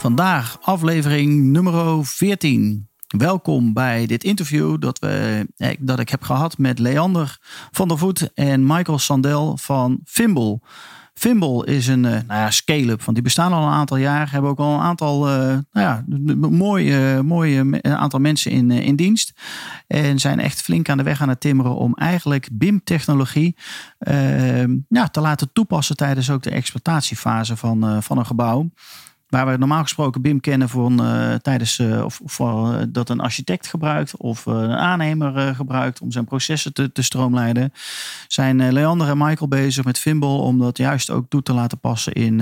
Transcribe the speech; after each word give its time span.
Vandaag 0.00 0.58
aflevering 0.60 1.44
nummer 1.44 2.06
14. 2.06 2.88
Welkom 3.06 3.72
bij 3.72 4.06
dit 4.06 4.24
interview 4.24 4.80
dat, 4.80 4.98
we, 4.98 5.46
eh, 5.56 5.76
dat 5.78 5.98
ik 5.98 6.08
heb 6.08 6.22
gehad 6.22 6.58
met 6.58 6.78
Leander 6.78 7.38
van 7.70 7.88
der 7.88 7.98
Voet 7.98 8.34
en 8.34 8.66
Michael 8.66 8.98
Sandel 8.98 9.56
van 9.56 10.00
Fimble. 10.04 10.60
Fimble 11.14 11.66
is 11.66 11.86
een 11.86 12.04
uh, 12.04 12.10
nou 12.10 12.24
ja, 12.26 12.50
scale-up, 12.50 13.02
want 13.02 13.14
die 13.14 13.22
bestaan 13.22 13.52
al 13.52 13.66
een 13.66 13.72
aantal 13.72 13.96
jaar. 13.96 14.32
Hebben 14.32 14.50
ook 14.50 14.58
al 14.58 14.74
een 14.74 14.80
aantal, 14.80 15.28
uh, 15.28 15.34
nou 15.44 15.62
ja, 15.72 16.04
mooie, 16.48 17.22
mooie 17.22 17.82
aantal 17.82 18.20
mensen 18.20 18.50
in, 18.50 18.70
in 18.70 18.96
dienst. 18.96 19.32
En 19.86 20.18
zijn 20.18 20.40
echt 20.40 20.62
flink 20.62 20.88
aan 20.88 20.96
de 20.96 21.02
weg 21.02 21.22
aan 21.22 21.28
het 21.28 21.40
timmeren 21.40 21.74
om 21.74 21.94
eigenlijk 21.94 22.48
BIM-technologie 22.52 23.56
ja, 24.88 25.08
te 25.10 25.20
laten 25.20 25.52
toepassen 25.52 25.96
tijdens 25.96 26.30
ook 26.30 26.42
de 26.42 26.50
exploitatiefase 26.50 27.56
van, 27.56 28.02
van 28.02 28.18
een 28.18 28.26
gebouw. 28.26 28.70
Waar 29.30 29.46
we 29.46 29.56
normaal 29.56 29.82
gesproken 29.82 30.22
BIM 30.22 30.40
kennen 30.40 30.68
voor 30.68 30.90
uh, 30.90 31.34
tijdens 31.34 31.78
uh, 31.78 32.04
of 32.04 32.38
uh, 32.40 32.78
dat 32.88 33.08
een 33.08 33.20
architect 33.20 33.66
gebruikt 33.66 34.16
of 34.16 34.46
een 34.46 34.72
aannemer 34.72 35.54
gebruikt 35.54 36.00
om 36.00 36.10
zijn 36.12 36.24
processen 36.24 36.72
te, 36.72 36.92
te 36.92 37.02
stroomlijnen, 37.02 37.72
zijn 38.28 38.72
Leander 38.72 39.08
en 39.08 39.18
Michael 39.18 39.48
bezig 39.48 39.84
met 39.84 39.98
Fimble 39.98 40.28
om 40.28 40.58
dat 40.58 40.78
juist 40.78 41.10
ook 41.10 41.28
toe 41.28 41.42
te 41.42 41.52
laten 41.52 41.78
passen 41.78 42.12
in, 42.12 42.40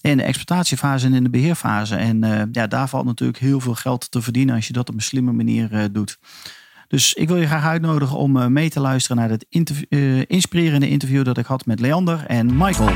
in 0.00 0.16
de 0.16 0.22
exploitatiefase 0.22 1.06
en 1.06 1.14
in 1.14 1.24
de 1.24 1.30
beheerfase. 1.30 1.96
En 1.96 2.48
ja, 2.52 2.66
daar 2.66 2.88
valt 2.88 3.04
natuurlijk 3.04 3.38
heel 3.38 3.60
veel 3.60 3.74
geld 3.74 4.10
te 4.10 4.22
verdienen 4.22 4.54
als 4.54 4.66
je 4.66 4.72
dat 4.72 4.88
op 4.88 4.94
een 4.94 5.02
slimme 5.02 5.32
manier 5.32 5.92
doet. 5.92 6.18
Dus 6.88 7.14
ik 7.14 7.28
wil 7.28 7.36
je 7.36 7.46
graag 7.46 7.64
uitnodigen 7.64 8.16
om 8.16 8.52
mee 8.52 8.70
te 8.70 8.80
luisteren 8.80 9.16
naar 9.16 9.30
het 9.30 9.46
inspirerende 10.28 10.88
interview 10.88 11.24
dat 11.24 11.38
ik 11.38 11.46
had 11.46 11.66
met 11.66 11.80
Leander 11.80 12.24
en 12.26 12.56
Michael. 12.56 12.92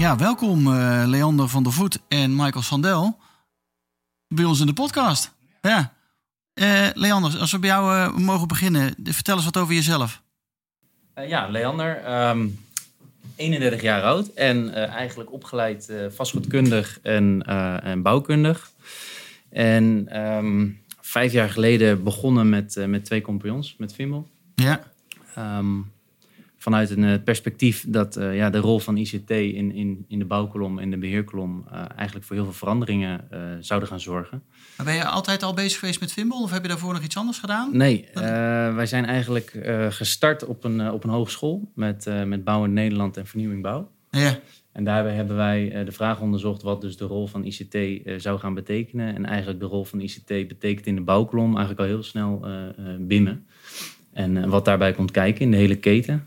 Ja, 0.00 0.16
welkom 0.16 0.66
uh, 0.66 1.02
Leander 1.06 1.48
van 1.48 1.62
der 1.62 1.72
Voet 1.72 1.98
en 2.08 2.36
Michael 2.36 2.62
Sandel 2.62 3.18
bij 4.28 4.44
ons 4.44 4.60
in 4.60 4.66
de 4.66 4.72
podcast. 4.72 5.32
Ja. 5.60 5.92
Uh, 6.54 6.88
Leander, 6.94 7.38
als 7.38 7.52
we 7.52 7.58
bij 7.58 7.68
jou 7.68 7.94
uh, 7.94 8.16
mogen 8.16 8.48
beginnen, 8.48 8.94
vertel 9.04 9.36
eens 9.36 9.44
wat 9.44 9.56
over 9.56 9.74
jezelf. 9.74 10.22
ja, 11.14 11.48
Leander, 11.48 12.28
um, 12.28 12.58
31 13.36 13.82
jaar 13.82 14.02
oud 14.02 14.28
en 14.28 14.74
eigenlijk 14.74 15.32
opgeleid 15.32 15.92
vastgoedkundig 16.14 16.98
en, 17.02 17.42
en 17.82 18.02
bouwkundig. 18.02 18.70
En 19.48 20.18
um, 20.20 20.80
vijf 21.00 21.32
jaar 21.32 21.50
geleden 21.50 22.04
begonnen 22.04 22.48
met, 22.48 22.86
met 22.86 23.04
twee 23.04 23.20
compagnons, 23.20 23.74
met 23.78 23.94
Vimmel. 23.94 24.28
Ja. 24.54 24.82
Um, 25.38 25.92
vanuit 26.62 26.90
een 26.90 27.04
eh, 27.04 27.22
perspectief 27.24 27.84
dat 27.88 28.16
uh, 28.16 28.36
ja, 28.36 28.50
de 28.50 28.58
rol 28.58 28.78
van 28.78 28.96
ICT 28.96 29.30
in, 29.30 29.72
in, 29.74 30.04
in 30.08 30.18
de 30.18 30.24
bouwkolom 30.24 30.78
en 30.78 30.90
de 30.90 30.98
beheerkolom 30.98 31.64
uh, 31.72 31.84
eigenlijk 31.96 32.26
voor 32.26 32.36
heel 32.36 32.44
veel 32.44 32.54
veranderingen 32.54 33.28
uh, 33.32 33.40
zouden 33.60 33.88
gaan 33.88 34.00
zorgen. 34.00 34.42
Maar 34.76 34.86
ben 34.86 34.94
je 34.94 35.04
altijd 35.04 35.42
al 35.42 35.54
bezig 35.54 35.78
geweest 35.78 36.00
met 36.00 36.12
Vimble 36.12 36.42
of 36.42 36.50
heb 36.50 36.62
je 36.62 36.68
daarvoor 36.68 36.92
nog 36.92 37.02
iets 37.02 37.16
anders 37.16 37.38
gedaan? 37.38 37.76
Nee, 37.76 38.08
wij 38.74 38.86
zijn 38.86 39.04
eigenlijk 39.04 39.58
gestart 39.90 40.44
op 40.44 40.64
een, 40.64 40.90
op 40.90 41.04
een 41.04 41.10
hogeschool 41.10 41.72
met, 41.74 42.10
met 42.26 42.44
Bouw 42.44 42.64
in 42.64 42.72
Nederland 42.72 43.16
en 43.16 43.26
Vernieuwing 43.26 43.62
Bouw. 43.62 43.90
Ja. 44.10 44.38
En 44.72 44.84
daarbij 44.84 45.14
hebben 45.14 45.36
wij 45.36 45.84
de 45.84 45.92
vraag 45.92 46.20
onderzocht 46.20 46.62
wat 46.62 46.80
dus 46.80 46.96
de 46.96 47.04
rol 47.04 47.26
van 47.26 47.44
ICT 47.44 47.78
zou 48.22 48.38
gaan 48.38 48.54
betekenen. 48.54 49.14
En 49.14 49.26
eigenlijk 49.26 49.60
de 49.60 49.66
rol 49.66 49.84
van 49.84 50.00
ICT 50.00 50.26
betekent 50.26 50.86
in 50.86 50.94
de 50.94 51.00
bouwkolom 51.00 51.56
eigenlijk 51.56 51.80
al 51.80 51.86
heel 51.86 52.02
snel 52.02 52.46
binnen. 52.98 53.46
En 54.12 54.48
wat 54.48 54.64
daarbij 54.64 54.92
komt 54.92 55.10
kijken 55.10 55.40
in 55.40 55.50
de 55.50 55.56
hele 55.56 55.76
keten. 55.76 56.26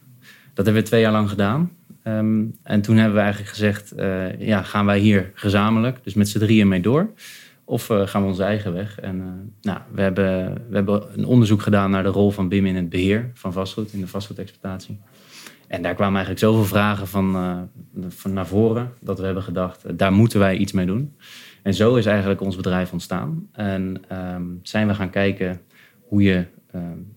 Dat 0.53 0.65
hebben 0.65 0.83
we 0.83 0.89
twee 0.89 1.01
jaar 1.01 1.11
lang 1.11 1.29
gedaan. 1.29 1.71
Um, 2.07 2.55
en 2.63 2.81
toen 2.81 2.97
hebben 2.97 3.15
we 3.15 3.21
eigenlijk 3.21 3.51
gezegd, 3.51 3.93
uh, 3.97 4.39
ja, 4.39 4.61
gaan 4.61 4.85
wij 4.85 4.99
hier 4.99 5.31
gezamenlijk, 5.33 6.03
dus 6.03 6.13
met 6.13 6.29
z'n 6.29 6.39
drieën 6.39 6.67
mee 6.67 6.81
door? 6.81 7.09
Of 7.65 7.89
uh, 7.89 8.07
gaan 8.07 8.21
we 8.21 8.27
onze 8.27 8.43
eigen 8.43 8.73
weg? 8.73 8.99
En 8.99 9.17
uh, 9.17 9.23
nou, 9.61 9.79
we, 9.91 10.01
hebben, 10.01 10.53
we 10.69 10.75
hebben 10.75 11.03
een 11.17 11.25
onderzoek 11.25 11.61
gedaan 11.61 11.91
naar 11.91 12.03
de 12.03 12.09
rol 12.09 12.31
van 12.31 12.49
BIM 12.49 12.65
in 12.65 12.75
het 12.75 12.89
beheer 12.89 13.31
van 13.33 13.53
vastgoed, 13.53 13.93
in 13.93 13.99
de 13.99 14.07
vastgoedexploitatie. 14.07 14.99
En 15.67 15.81
daar 15.81 15.95
kwamen 15.95 16.15
eigenlijk 16.15 16.45
zoveel 16.45 16.65
vragen 16.65 17.07
van, 17.07 17.69
van 18.07 18.33
naar 18.33 18.47
voren, 18.47 18.93
dat 18.99 19.19
we 19.19 19.25
hebben 19.25 19.43
gedacht, 19.43 19.97
daar 19.97 20.13
moeten 20.13 20.39
wij 20.39 20.55
iets 20.55 20.71
mee 20.71 20.85
doen. 20.85 21.15
En 21.61 21.73
zo 21.73 21.95
is 21.95 22.05
eigenlijk 22.05 22.41
ons 22.41 22.55
bedrijf 22.55 22.91
ontstaan. 22.91 23.47
En 23.51 24.01
um, 24.35 24.59
zijn 24.63 24.87
we 24.87 24.93
gaan 24.93 25.09
kijken 25.09 25.61
hoe 26.07 26.21
je 26.21 26.45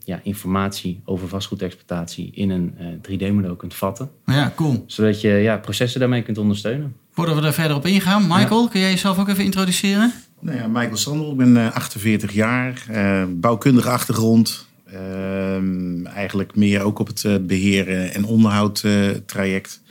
ja, 0.05 0.21
informatie 0.23 1.01
over 1.05 1.29
vastgoedexploitatie 1.29 2.31
in 2.35 2.51
een 2.51 2.75
uh, 2.81 2.87
eh, 2.87 3.31
3D-model 3.31 3.57
kunt 3.57 3.75
vatten. 3.75 4.11
Ja, 4.27 4.53
cool. 4.57 4.85
Zodat 4.87 5.21
je 5.21 5.29
ja, 5.29 5.57
processen 5.57 6.01
daarmee 6.01 6.23
kunt 6.23 6.39
ondersteunen. 6.39 6.97
Voordat 7.13 7.35
we 7.35 7.41
daar 7.41 7.55
verder 7.55 7.77
op 7.77 7.87
ingaan, 7.87 8.23
Michael, 8.27 8.63
ja. 8.63 8.69
kun 8.69 8.81
jij 8.81 8.91
jezelf 8.91 9.19
ook 9.19 9.29
even 9.29 9.45
introduceren? 9.45 10.13
Nou 10.41 10.59
ja, 10.59 10.67
Michael 10.67 10.97
Sandel, 10.97 11.31
ik 11.31 11.37
ben 11.37 11.57
uh, 11.57 11.73
48 11.73 12.33
jaar, 12.33 12.87
eh, 12.89 13.25
bouwkundige 13.29 13.91
achtergrond. 13.91 14.67
Ehm, 14.87 16.07
eigenlijk 16.07 16.57
meer 16.57 16.83
ook 16.83 16.99
op 16.99 17.07
het 17.07 17.47
beheren 17.47 18.15
en 18.15 18.25
onderhoud 18.25 18.85
traject. 19.27 19.83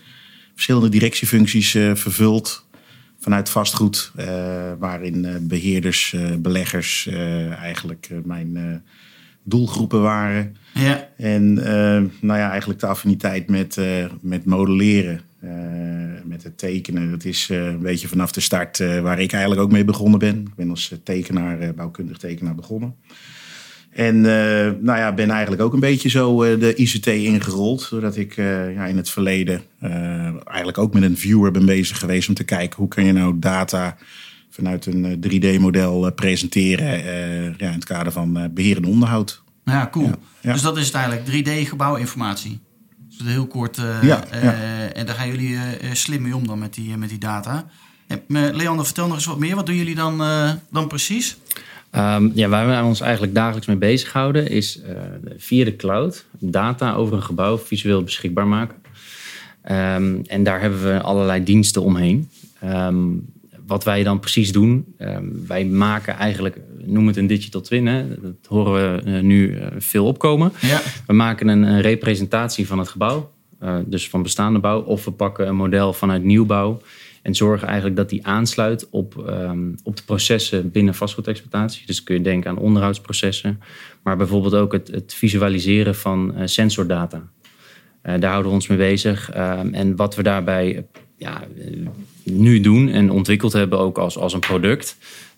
Verschillende 0.53 0.89
directiefuncties 0.89 1.71
vervuld 1.71 2.65
vanuit 3.19 3.49
vastgoed, 3.49 4.11
waarin 4.79 5.47
beheerders, 5.47 6.15
beleggers 6.39 7.07
eigenlijk 7.61 8.09
mijn 8.23 8.83
doelgroepen 9.45 10.01
waren. 10.01 10.55
Ja. 10.73 11.09
En 11.17 11.57
uh, 11.57 11.65
nou 12.21 12.39
ja, 12.39 12.49
eigenlijk 12.49 12.79
de 12.79 12.87
affiniteit 12.87 13.49
met, 13.49 13.77
uh, 13.77 14.05
met 14.21 14.45
modelleren, 14.45 15.21
uh, 15.43 15.51
met 16.23 16.43
het 16.43 16.57
tekenen. 16.57 17.11
Dat 17.11 17.25
is 17.25 17.49
een 17.51 17.79
beetje 17.81 18.07
vanaf 18.07 18.31
de 18.31 18.39
start 18.39 18.77
waar 18.77 19.19
ik 19.19 19.31
eigenlijk 19.31 19.61
ook 19.61 19.71
mee 19.71 19.85
begonnen 19.85 20.19
ben. 20.19 20.39
Ik 20.39 20.55
ben 20.55 20.69
als 20.69 20.93
tekenaar, 21.03 21.73
bouwkundig 21.73 22.17
tekenaar 22.17 22.55
begonnen. 22.55 22.95
En 23.89 24.21
nou 24.21 24.97
ja, 24.97 25.13
ben 25.13 25.29
eigenlijk 25.29 25.61
ook 25.61 25.73
een 25.73 25.79
beetje 25.79 26.09
zo 26.09 26.57
de 26.57 26.75
ICT 26.75 27.07
ingerold. 27.07 27.87
Doordat 27.89 28.17
ik 28.17 28.35
ja, 28.35 28.85
in 28.85 28.97
het 28.97 29.09
verleden 29.09 29.61
eigenlijk 30.45 30.77
ook 30.77 30.93
met 30.93 31.03
een 31.03 31.17
viewer 31.17 31.51
ben 31.51 31.65
bezig 31.65 31.99
geweest 31.99 32.29
om 32.29 32.35
te 32.35 32.43
kijken 32.43 32.77
hoe 32.77 32.87
kan 32.87 33.05
je 33.05 33.11
nou 33.11 33.39
data 33.39 33.97
vanuit 34.55 34.85
een 34.85 35.23
3D-model 35.27 36.11
presenteren 36.11 37.03
ja, 37.57 37.67
in 37.67 37.73
het 37.73 37.85
kader 37.85 38.11
van 38.11 38.51
beheer 38.53 38.77
en 38.77 38.85
onderhoud. 38.85 39.43
Ja, 39.65 39.87
cool. 39.91 40.11
Dus 40.41 40.61
dat 40.61 40.77
is 40.77 40.85
het 40.85 40.95
eigenlijk, 40.95 41.25
3D-gebouwinformatie. 41.27 42.59
Dus 43.17 43.27
heel 43.27 43.47
kort. 43.47 43.77
Uh, 43.77 44.03
ja, 44.03 44.23
uh, 44.33 44.97
en 44.97 45.05
daar 45.05 45.15
gaan 45.15 45.27
jullie 45.27 45.49
uh, 45.49 45.59
slim 45.93 46.21
mee 46.21 46.35
om 46.35 46.47
dan 46.47 46.59
met 46.59 46.73
die, 46.73 46.97
met 46.97 47.09
die 47.09 47.17
data. 47.17 47.65
Leander, 48.27 48.85
vertel 48.85 49.07
nog 49.07 49.15
eens 49.15 49.25
wat 49.25 49.39
meer. 49.39 49.55
Wat 49.55 49.65
doen 49.65 49.75
jullie 49.75 49.95
dan, 49.95 50.17
dan 50.71 50.87
precies? 50.87 51.37
Um, 51.91 52.31
ja, 52.33 52.47
waar 52.47 52.67
we 52.67 52.87
ons 52.87 53.01
eigenlijk 53.01 53.33
dagelijks 53.33 53.67
mee 53.67 53.77
bezighouden 53.77 54.49
is 54.49 54.79
via 55.37 55.65
de 55.65 55.75
cloud 55.75 56.25
data 56.39 56.93
over 56.93 57.15
een 57.15 57.23
gebouw 57.23 57.57
visueel 57.57 58.03
beschikbaar 58.03 58.47
maken. 58.47 58.75
Um, 59.71 60.21
en 60.25 60.43
daar 60.43 60.61
hebben 60.61 60.83
we 60.83 61.01
allerlei 61.01 61.43
diensten 61.43 61.81
omheen. 61.81 62.29
Um, 62.63 63.25
wat 63.67 63.83
wij 63.83 64.03
dan 64.03 64.19
precies 64.19 64.51
doen, 64.51 64.95
ehm, 64.97 65.25
wij 65.47 65.65
maken 65.65 66.15
eigenlijk, 66.15 66.57
noem 66.83 67.07
het 67.07 67.17
een 67.17 67.27
digital 67.27 67.61
twin, 67.61 67.85
hè? 67.85 68.07
dat 68.21 68.33
horen 68.47 68.73
we 68.73 69.01
eh, 69.01 69.21
nu 69.21 69.55
eh, 69.57 69.67
veel 69.77 70.05
opkomen. 70.05 70.51
Ja. 70.61 70.81
We 71.07 71.13
maken 71.13 71.47
een, 71.47 71.63
een, 71.63 71.81
representatie 71.81 72.67
van 72.67 72.79
het 72.79 72.87
gebouw, 72.87 73.31
uh, 73.63 73.75
dus 73.85 74.09
van 74.09 74.23
bestaande 74.23 74.59
bouw, 74.59 74.81
of 74.81 75.05
we 75.05 75.11
pakken 75.11 75.47
een 75.47 75.55
model 75.55 75.93
vanuit 75.93 76.23
nieuwbouw 76.23 76.81
en 77.21 77.35
zorgen 77.35 77.67
eigenlijk 77.67 77.95
dat 77.97 78.09
die 78.09 78.27
aansluit 78.27 78.89
op, 78.89 79.25
um, 79.29 79.75
op 79.83 79.95
de 79.95 80.03
processen 80.05 80.71
binnen 80.71 80.95
vastgoedexploitatie. 80.95 81.85
Dus 81.85 82.03
kun 82.03 82.15
je 82.15 82.21
denken 82.21 82.49
aan 82.49 82.57
onderhoudsprocessen, 82.57 83.61
maar 84.03 84.17
bijvoorbeeld 84.17 84.55
ook 84.55 84.71
het, 84.71 84.87
het 84.87 85.13
visualiseren 85.13 85.95
van 85.95 86.33
uh, 86.35 86.41
sensordata. 86.45 87.29
daar 88.01 88.31
houden 88.31 88.47
we 88.49 88.57
ons 88.57 88.67
mee 88.67 88.77
bezig. 88.77 89.31
Ehm, 89.31 89.73
en 89.73 89.95
wat 89.95 90.15
we 90.15 90.23
daarbij 90.23 90.85
ja, 91.17 91.43
nu 92.23 92.59
doen 92.59 92.89
en 92.89 93.11
ontwikkeld 93.11 93.53
hebben 93.53 93.79
ook 93.79 93.97
als, 93.97 94.17
als 94.17 94.33
een 94.33 94.39
product, 94.39 94.97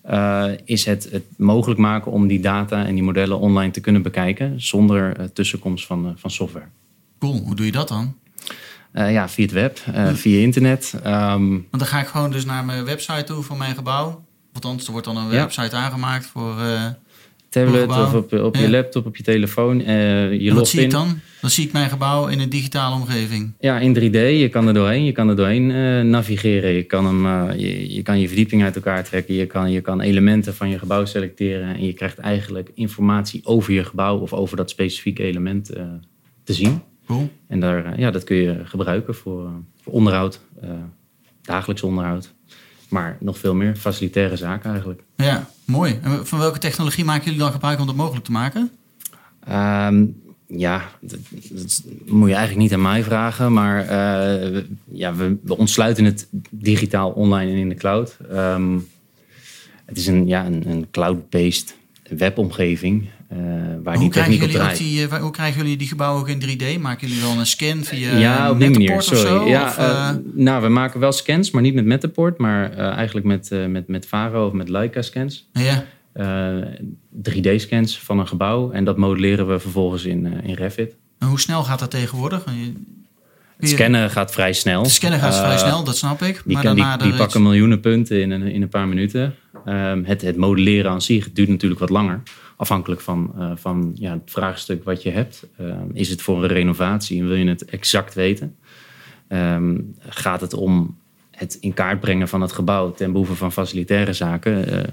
uh, 0.10 0.46
is 0.66 0.86
het, 0.86 1.08
het 1.12 1.24
mogelijk 1.38 1.80
maken 1.80 2.12
om 2.12 2.28
die 2.28 2.40
data 2.40 2.86
en 2.86 2.94
die 2.94 3.04
modellen 3.04 3.40
online 3.40 3.72
te 3.72 3.80
kunnen 3.80 4.02
bekijken 4.02 4.62
zonder 4.62 5.20
uh, 5.20 5.26
tussenkomst 5.26 5.86
van, 5.86 6.06
uh, 6.06 6.12
van 6.16 6.32
software. 6.32 6.66
Cool, 7.20 7.38
hoe 7.38 7.56
doe 7.56 7.66
je 7.66 7.72
dat 7.72 7.88
dan? 7.88 8.16
Eh, 8.92 9.12
ja, 9.12 9.30
via 9.30 9.44
het 9.44 9.54
web, 9.54 9.80
via 10.14 10.40
internet. 10.40 10.94
Um, 11.06 11.50
Want 11.50 11.68
dan 11.72 11.86
ga 11.86 12.00
ik 12.00 12.08
gewoon 12.08 12.32
dus 12.32 12.46
naar 12.46 12.66
mijn 12.66 12.86
website 12.86 13.24
toe 13.24 13.44
van 13.44 13.58
mijn 13.58 13.76
gebouw. 13.76 14.26
Althans, 14.54 14.86
er 14.86 14.92
wordt 14.92 15.08
dan 15.08 15.18
een 15.18 15.30
website 15.30 15.76
aangemaakt 15.76 16.26
voor... 16.26 16.56
Uh, 17.58 17.64
Tablet 17.64 17.90
of 17.90 18.14
op, 18.14 18.34
op 18.34 18.56
je 18.56 18.70
laptop, 18.70 19.06
op 19.06 19.16
je 19.16 19.24
telefoon. 19.24 19.80
je 20.40 20.52
wat 20.54 20.68
zie 20.68 20.82
ik 20.82 20.92
dan? 20.92 21.20
Dan 21.42 21.50
zie 21.50 21.66
ik 21.66 21.72
mijn 21.72 21.90
gebouw 21.90 22.28
in 22.28 22.40
een 22.40 22.50
digitale 22.50 22.96
omgeving. 22.96 23.54
Ja, 23.60 23.80
in 23.80 23.96
3D. 23.96 24.40
Je 24.40 24.50
kan 24.52 24.68
er 24.68 24.74
doorheen, 24.74 25.06
je 25.06 25.12
kan 25.12 25.30
er 25.30 25.36
doorheen 25.36 25.68
navigeren. 26.10 26.72
Je 26.72 26.84
kan, 26.84 27.06
hem, 27.06 27.52
je, 27.52 27.94
je, 27.94 28.02
kan 28.02 28.20
je 28.20 28.28
verdieping 28.28 28.64
uit 28.64 28.76
elkaar 28.76 29.04
trekken. 29.04 29.36
Je 29.36 29.46
kan, 29.46 29.72
je 29.72 29.82
kan 29.82 30.02
elementen 30.02 30.56
van 30.56 30.70
je 30.70 30.80
gebouw 30.80 31.06
selecteren. 31.06 31.76
En 31.76 31.86
je 31.86 31.94
krijgt 31.94 32.18
eigenlijk 32.18 32.72
informatie 32.74 33.42
over 33.44 33.74
je 33.74 33.84
gebouw 33.84 34.18
of 34.18 34.34
over 34.34 34.58
dat 34.58 34.70
specifieke 34.70 35.24
element 35.24 35.66
te 36.44 36.54
zien. 36.54 36.82
Cool. 37.08 37.30
En 37.48 37.60
daar, 37.60 37.86
eh, 37.86 37.98
ja, 37.98 38.12
dat 38.12 38.24
kun 38.24 38.36
je 38.36 38.66
gebruiken 38.66 39.16
voor, 39.16 39.46
eh, 39.46 39.52
voor 39.82 39.94
onderhoud, 39.94 40.40
uh, 40.64 40.70
dagelijks 41.42 41.84
onderhoud. 41.84 42.34
Maar 42.88 43.18
nog 43.20 43.38
veel 43.38 43.56
meer 43.56 43.76
facilitaire 43.76 44.36
zaken 44.36 44.72
eigenlijk. 44.72 45.02
Ja, 45.16 45.50
mooi. 45.66 46.00
En 46.02 46.28
van 46.28 46.40
welke 46.40 46.60
technologie 46.60 47.06
maken 47.06 47.24
jullie 47.24 47.40
dan 47.40 47.52
gebruik 47.52 47.80
om 47.80 47.86
dat 47.86 47.96
mogelijk 47.96 48.26
te 48.26 48.32
maken? 48.32 48.72
Um, 49.52 50.22
ja, 50.48 50.90
dat, 51.02 51.20
dat, 51.50 51.84
moet 52.06 52.30
je 52.30 52.36
eigenlijk 52.36 52.64
niet 52.64 52.74
aan 52.74 52.82
mij 52.82 53.04
vragen. 53.04 53.54
Maar 53.54 53.84
uh, 53.84 54.64
ja, 54.92 55.16
we, 55.16 55.38
we, 55.44 55.58
ontsluiten 55.58 56.06
het 56.06 56.28
digitaal 56.50 57.12
online 57.12 57.52
en 57.52 57.58
in 57.58 57.70
de 57.70 57.76
cloud. 57.76 58.18
Um, 58.32 58.88
het 59.86 59.98
is 59.98 60.08
een, 60.08 60.28
ja, 60.28 60.46
een, 60.46 60.70
een 60.70 60.88
cloud-based 60.92 61.76
webomgeving. 62.10 63.10
Uh, 63.34 63.40
waar 63.84 63.96
hoe 63.96 64.04
die 64.04 64.12
techniek 64.12 64.44
op 64.44 64.50
draait. 64.50 64.78
Die, 64.78 65.08
uh, 65.08 65.14
hoe 65.14 65.32
krijgen 65.32 65.62
jullie 65.62 65.78
die 65.78 65.88
gebouwen 65.88 66.22
ook 66.22 66.30
in 66.30 66.42
3D? 66.42 66.82
Maken 66.82 67.08
jullie 67.08 67.24
dan 67.24 67.40
een 67.40 67.46
scan 67.46 67.84
via 67.84 68.18
ja, 68.18 68.52
op 68.52 68.60
die 68.60 68.70
manier. 68.70 69.02
Sorry. 69.02 69.22
Zo, 69.22 69.48
ja, 69.48 69.68
of, 69.68 69.78
uh, 69.78 70.10
nou, 70.34 70.62
we 70.62 70.70
maken 70.70 71.00
wel 71.00 71.12
scans, 71.12 71.52
maar 71.52 71.62
niet 71.62 71.74
met 71.74 71.86
Metaport, 71.86 72.38
maar 72.38 72.72
eigenlijk 72.72 73.26
met, 73.26 73.50
met, 73.68 73.88
met 73.88 74.08
Varo 74.08 74.48
of 74.48 74.54
met 74.54 74.70
Leica 74.70 75.02
scans. 75.02 75.50
Ja. 75.52 75.86
3D-scans 77.30 78.00
van 78.00 78.20
een 78.20 78.28
gebouw 78.28 78.72
en 78.72 78.84
dat 78.84 78.98
modelleren 78.98 79.48
we 79.48 79.60
vervolgens 79.60 80.06
in, 80.06 80.44
in 80.44 80.54
Revit. 80.54 80.96
En 81.20 81.28
hoe 81.28 81.40
snel 81.40 81.64
gaat 81.64 81.80
dat 81.80 81.92
tegenwoordig? 81.92 82.44
Het 83.58 83.70
scannen 83.70 84.10
gaat 84.10 84.32
vrij 84.32 84.54
snel. 84.54 84.82
Het 84.82 84.92
scannen 84.92 85.20
gaat 85.20 85.38
vrij 85.38 85.58
snel, 85.58 85.84
dat 85.84 85.98
snap 85.98 86.22
ik. 86.22 86.42
Die, 86.46 86.54
maar 86.54 86.64
kan, 86.64 86.76
daarna 86.76 86.98
die 86.98 87.14
pakken 87.14 87.42
miljoenen 87.42 87.80
punten 87.80 88.22
in 88.22 88.32
een, 88.32 88.42
in 88.42 88.62
een 88.62 88.70
paar 88.70 88.88
minuten. 88.88 89.36
Um, 89.66 90.06
het, 90.06 90.22
het 90.22 90.38
modelleren 90.38 90.92
aan 90.92 91.02
zich 91.02 91.32
duurt 91.32 91.50
natuurlijk 91.50 91.80
wat 91.80 91.90
langer. 91.90 92.22
Afhankelijk 92.60 93.02
van, 93.02 93.32
uh, 93.38 93.52
van 93.56 93.92
ja, 93.96 94.12
het 94.12 94.22
vraagstuk 94.26 94.84
wat 94.84 95.04
je 95.04 95.10
hebt. 95.10 95.48
Um, 95.60 95.90
is 95.94 96.10
het 96.10 96.22
voor 96.22 96.44
een 96.44 96.50
renovatie 96.50 97.20
en 97.22 97.28
wil 97.28 97.36
je 97.36 97.48
het 97.48 97.66
exact 97.66 98.14
weten? 98.14 98.56
Um, 99.30 99.96
gaat 100.00 100.42
het 100.42 100.54
om 100.54 100.98
het 101.32 101.58
in 101.60 101.74
kaart 101.74 102.00
brengen 102.00 102.28
van 102.28 102.42
het 102.42 102.52
gebouw 102.52 102.92
ten 102.92 103.12
behoeve 103.12 103.36
van 103.36 103.52
facilitaire 103.52 104.14
zaken? 104.14 104.74
Uh, 104.74 104.84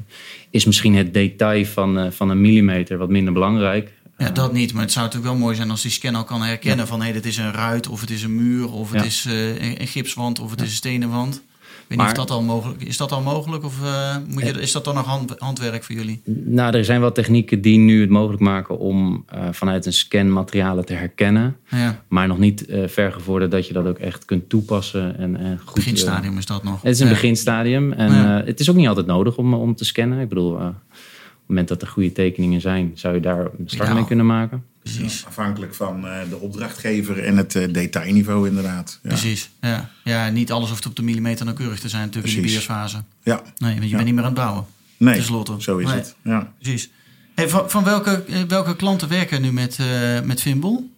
is 0.51 0.65
misschien 0.65 0.95
het 0.95 1.15
detail 1.15 1.65
van, 1.65 2.13
van 2.13 2.31
een 2.31 2.41
millimeter 2.41 2.99
wat 2.99 3.09
minder 3.09 3.33
belangrijk? 3.33 3.93
Ja, 4.19 4.31
dat 4.31 4.53
niet. 4.53 4.73
Maar 4.73 4.83
het 4.83 4.93
zou 4.93 5.05
natuurlijk 5.05 5.33
wel 5.33 5.43
mooi 5.43 5.57
zijn 5.57 5.71
als 5.71 5.83
die 5.83 5.91
scan 5.91 6.15
al 6.15 6.25
kan 6.25 6.43
herkennen 6.43 6.85
ja. 6.85 6.87
van 6.87 6.99
hé, 6.99 7.05
hey, 7.05 7.13
dit 7.13 7.27
is 7.27 7.37
een 7.37 7.53
ruit 7.53 7.89
of 7.89 8.01
het 8.01 8.11
is 8.11 8.23
een 8.23 8.35
muur 8.35 8.73
of 8.73 8.91
het 8.91 9.01
Ja. 9.01 9.07
is 9.07 9.25
een, 9.25 9.81
een 9.81 9.87
gipswand 9.87 10.39
of 10.39 10.51
het 10.51 10.61
is 10.61 10.69
een 10.69 10.75
stenen 10.75 11.11
wand. 11.11 11.43
Ik 11.85 11.91
weet 11.91 11.99
Maar- 11.99 12.09
niet 12.09 12.19
of 12.19 12.27
dat 12.27 12.37
al 12.37 12.43
mogelijk 12.43 12.83
is. 12.83 12.97
dat 12.97 13.13
al 13.13 13.21
mogelijk 13.23 13.65
of 13.65 13.81
uh, 13.83 14.17
moet 14.29 14.43
je, 14.43 14.51
is 14.61 14.73
dat 14.73 14.85
dan 14.85 14.95
nog 14.95 15.05
hand, 15.07 15.35
handwerk 15.39 15.85
voor 15.85 15.95
jullie? 15.95 16.23
Nou, 16.25 16.77
er 16.77 16.85
zijn 16.85 17.01
wel 17.01 17.13
technieken 17.13 17.61
die 17.61 17.79
nu 17.79 18.01
het 18.01 18.11
mogelijk 18.11 18.43
maken 18.43 18.79
om 18.79 19.25
uh, 19.35 19.49
vanuit 19.51 19.87
een 19.87 19.93
scan 19.93 20.33
materialen 20.33 20.85
te 20.85 20.93
herkennen. 20.95 21.57
Ja, 21.69 22.03
Maar 22.09 22.27
nog 22.27 22.39
niet 22.39 22.69
uh, 22.69 22.89
vergevorderd 22.89 23.51
dat 23.51 23.67
je 23.67 23.73
dat 23.73 23.87
ook 23.87 23.99
echt 23.99 24.25
kunt 24.25 24.49
toepassen. 24.49 25.19
En, 25.19 25.37
en 25.37 25.61
goed, 25.65 25.75
beginstadium 25.75 26.39
is 26.39 26.47
dat 26.47 26.63
nog. 26.65 26.83
Het 26.83 26.93
is 26.95 27.01
een 27.01 27.07
Ja. 27.07 27.13
beginstadium 27.13 27.93
en 27.93 28.13
Ja. 28.13 28.41
eh, 28.41 28.47
het 28.47 28.61
is 28.61 28.71
ook 28.71 28.77
niet 28.77 28.89
altijd 28.89 29.07
nodig 29.07 29.37
om, 29.37 29.55
om 29.55 29.75
te 29.75 29.85
scannen. 29.85 30.21
Ik 30.21 30.29
bedoel, 30.29 30.59
eh, 30.59 30.67
op 30.67 30.73
het 30.73 31.47
moment 31.47 31.69
dat 31.69 31.83
er 31.83 31.89
goede 31.89 32.13
tekeningen 32.13 32.61
zijn, 32.61 32.91
zou 32.95 33.15
je 33.15 33.21
daar 33.21 33.41
een 33.41 33.51
start 33.69 33.95
mee 33.95 34.05
kunnen 34.07 34.27
maken. 34.27 34.65
Precies. 34.85 35.25
Afhankelijk 35.27 35.75
van 35.75 36.07
eh, 36.07 36.17
de 36.29 36.39
opdrachtgever 36.39 37.25
en 37.25 37.37
het 37.37 37.55
eh, 37.57 37.73
detailniveau 37.73 38.49
inderdaad. 38.49 38.99
Ja. 39.03 39.09
Precies, 39.09 39.51
ja. 39.61 39.91
Ja, 40.05 40.29
niet 40.29 40.53
alles 40.53 40.69
hoeft 40.69 40.87
op 40.87 40.97
de 40.97 41.03
millimeter 41.03 41.45
nauwkeurig 41.45 41.81
te 41.81 41.89
zijn 41.89 42.03
natuurlijk 42.03 42.35
in 42.35 42.41
de 42.41 42.47
beheersfase. 42.47 43.03
Ja, 43.23 43.43
Nee, 43.59 43.71
want 43.71 43.83
je 43.83 43.89
Ja. 43.89 43.95
bent 43.95 44.05
niet 44.05 44.15
meer 44.15 44.25
aan 44.25 44.31
het 44.31 44.41
bouwen. 44.41 44.65
nee, 44.97 45.15
Tenslotte. 45.15 45.55
zo 45.59 45.79
is 45.79 45.87
Nee. 45.87 45.95
het. 45.95 46.15
Ja. 46.23 46.53
Precies. 46.61 46.91
Hey, 47.35 47.49
van 47.49 47.71
van 47.71 47.85
welke, 47.85 48.25
eh, 48.29 48.43
welke 48.49 48.77
klanten 48.77 49.09
werken 49.09 49.43
nu 49.43 49.53
met, 49.53 49.77
eh 49.81 50.21
met 50.21 50.41
Fimbul? 50.43 50.91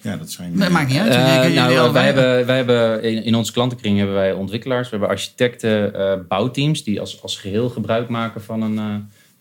ja, 0.00 0.16
dat 0.16 0.30
zijn... 0.30 0.56
Dat 0.58 0.70
maakt 0.70 0.88
niet 0.88 0.98
uit. 0.98 1.54
Nou, 1.54 1.92
wij 1.92 2.04
hebben, 2.04 2.46
wij 2.46 2.56
hebben 2.56 3.02
in, 3.02 3.24
in 3.24 3.34
onze 3.34 3.52
klantenkring 3.52 3.96
hebben 3.98 4.14
wij 4.16 4.32
ontwikkelaars, 4.32 4.84
we 4.84 4.90
hebben 4.90 5.08
architecten, 5.08 5.94
eh, 5.94 6.18
bouwteams 6.28 6.84
die 6.84 7.00
als, 7.00 7.22
als 7.22 7.36
geheel 7.38 7.68
gebruik 7.70 8.08
maken 8.08 8.42
van 8.42 8.62
een, 8.62 8.78
eh, 8.78 8.94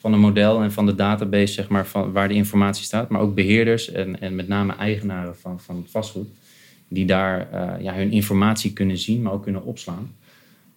van 0.04 0.14
een 0.14 0.20
model 0.20 0.62
en 0.62 0.72
van 0.72 0.86
de 0.86 0.96
database 0.96 1.54
zeg 1.54 1.68
maar, 1.68 1.88
van, 1.88 2.12
waar 2.12 2.28
de 2.28 2.34
informatie 2.34 2.84
staat. 2.84 3.10
Maar 3.10 3.22
ook 3.22 3.36
beheerders 3.36 3.92
en, 3.92 4.22
en 4.22 4.36
met 4.36 4.48
name 4.48 4.76
eigenaren 4.76 5.36
van, 5.36 5.60
van 5.60 5.86
vastgoed, 5.90 6.28
die 6.88 7.06
daar 7.06 7.52
eh, 7.52 7.84
ja, 7.84 7.94
hun 7.94 8.12
informatie 8.12 8.74
kunnen 8.74 8.98
zien, 8.98 9.22
maar 9.22 9.34
ook 9.34 9.44
kunnen 9.44 9.64
opslaan. 9.64 10.16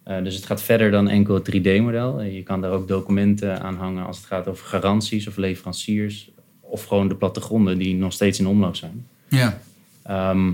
Eh, 0.03 0.23
dus 0.23 0.35
het 0.35 0.45
gaat 0.45 0.61
verder 0.61 0.91
dan 0.91 1.09
enkel 1.09 1.33
het 1.33 1.55
3D-model. 1.55 2.21
Je 2.21 2.43
kan 2.43 2.61
daar 2.61 2.71
ook 2.71 2.87
documenten 2.87 3.61
aan 3.61 3.75
hangen 3.75 4.05
als 4.05 4.17
het 4.17 4.25
gaat 4.25 4.47
over 4.47 4.65
garanties 4.65 5.27
of 5.27 5.37
leveranciers. 5.37 6.29
Of 6.59 6.83
gewoon 6.83 7.07
de 7.07 7.15
plattegronden 7.15 7.77
die 7.77 7.95
nog 7.95 8.13
steeds 8.13 8.39
in 8.39 8.47
omloop 8.47 8.75
zijn. 8.75 9.05
Ja, 9.29 9.59
Ehm, 10.07 10.51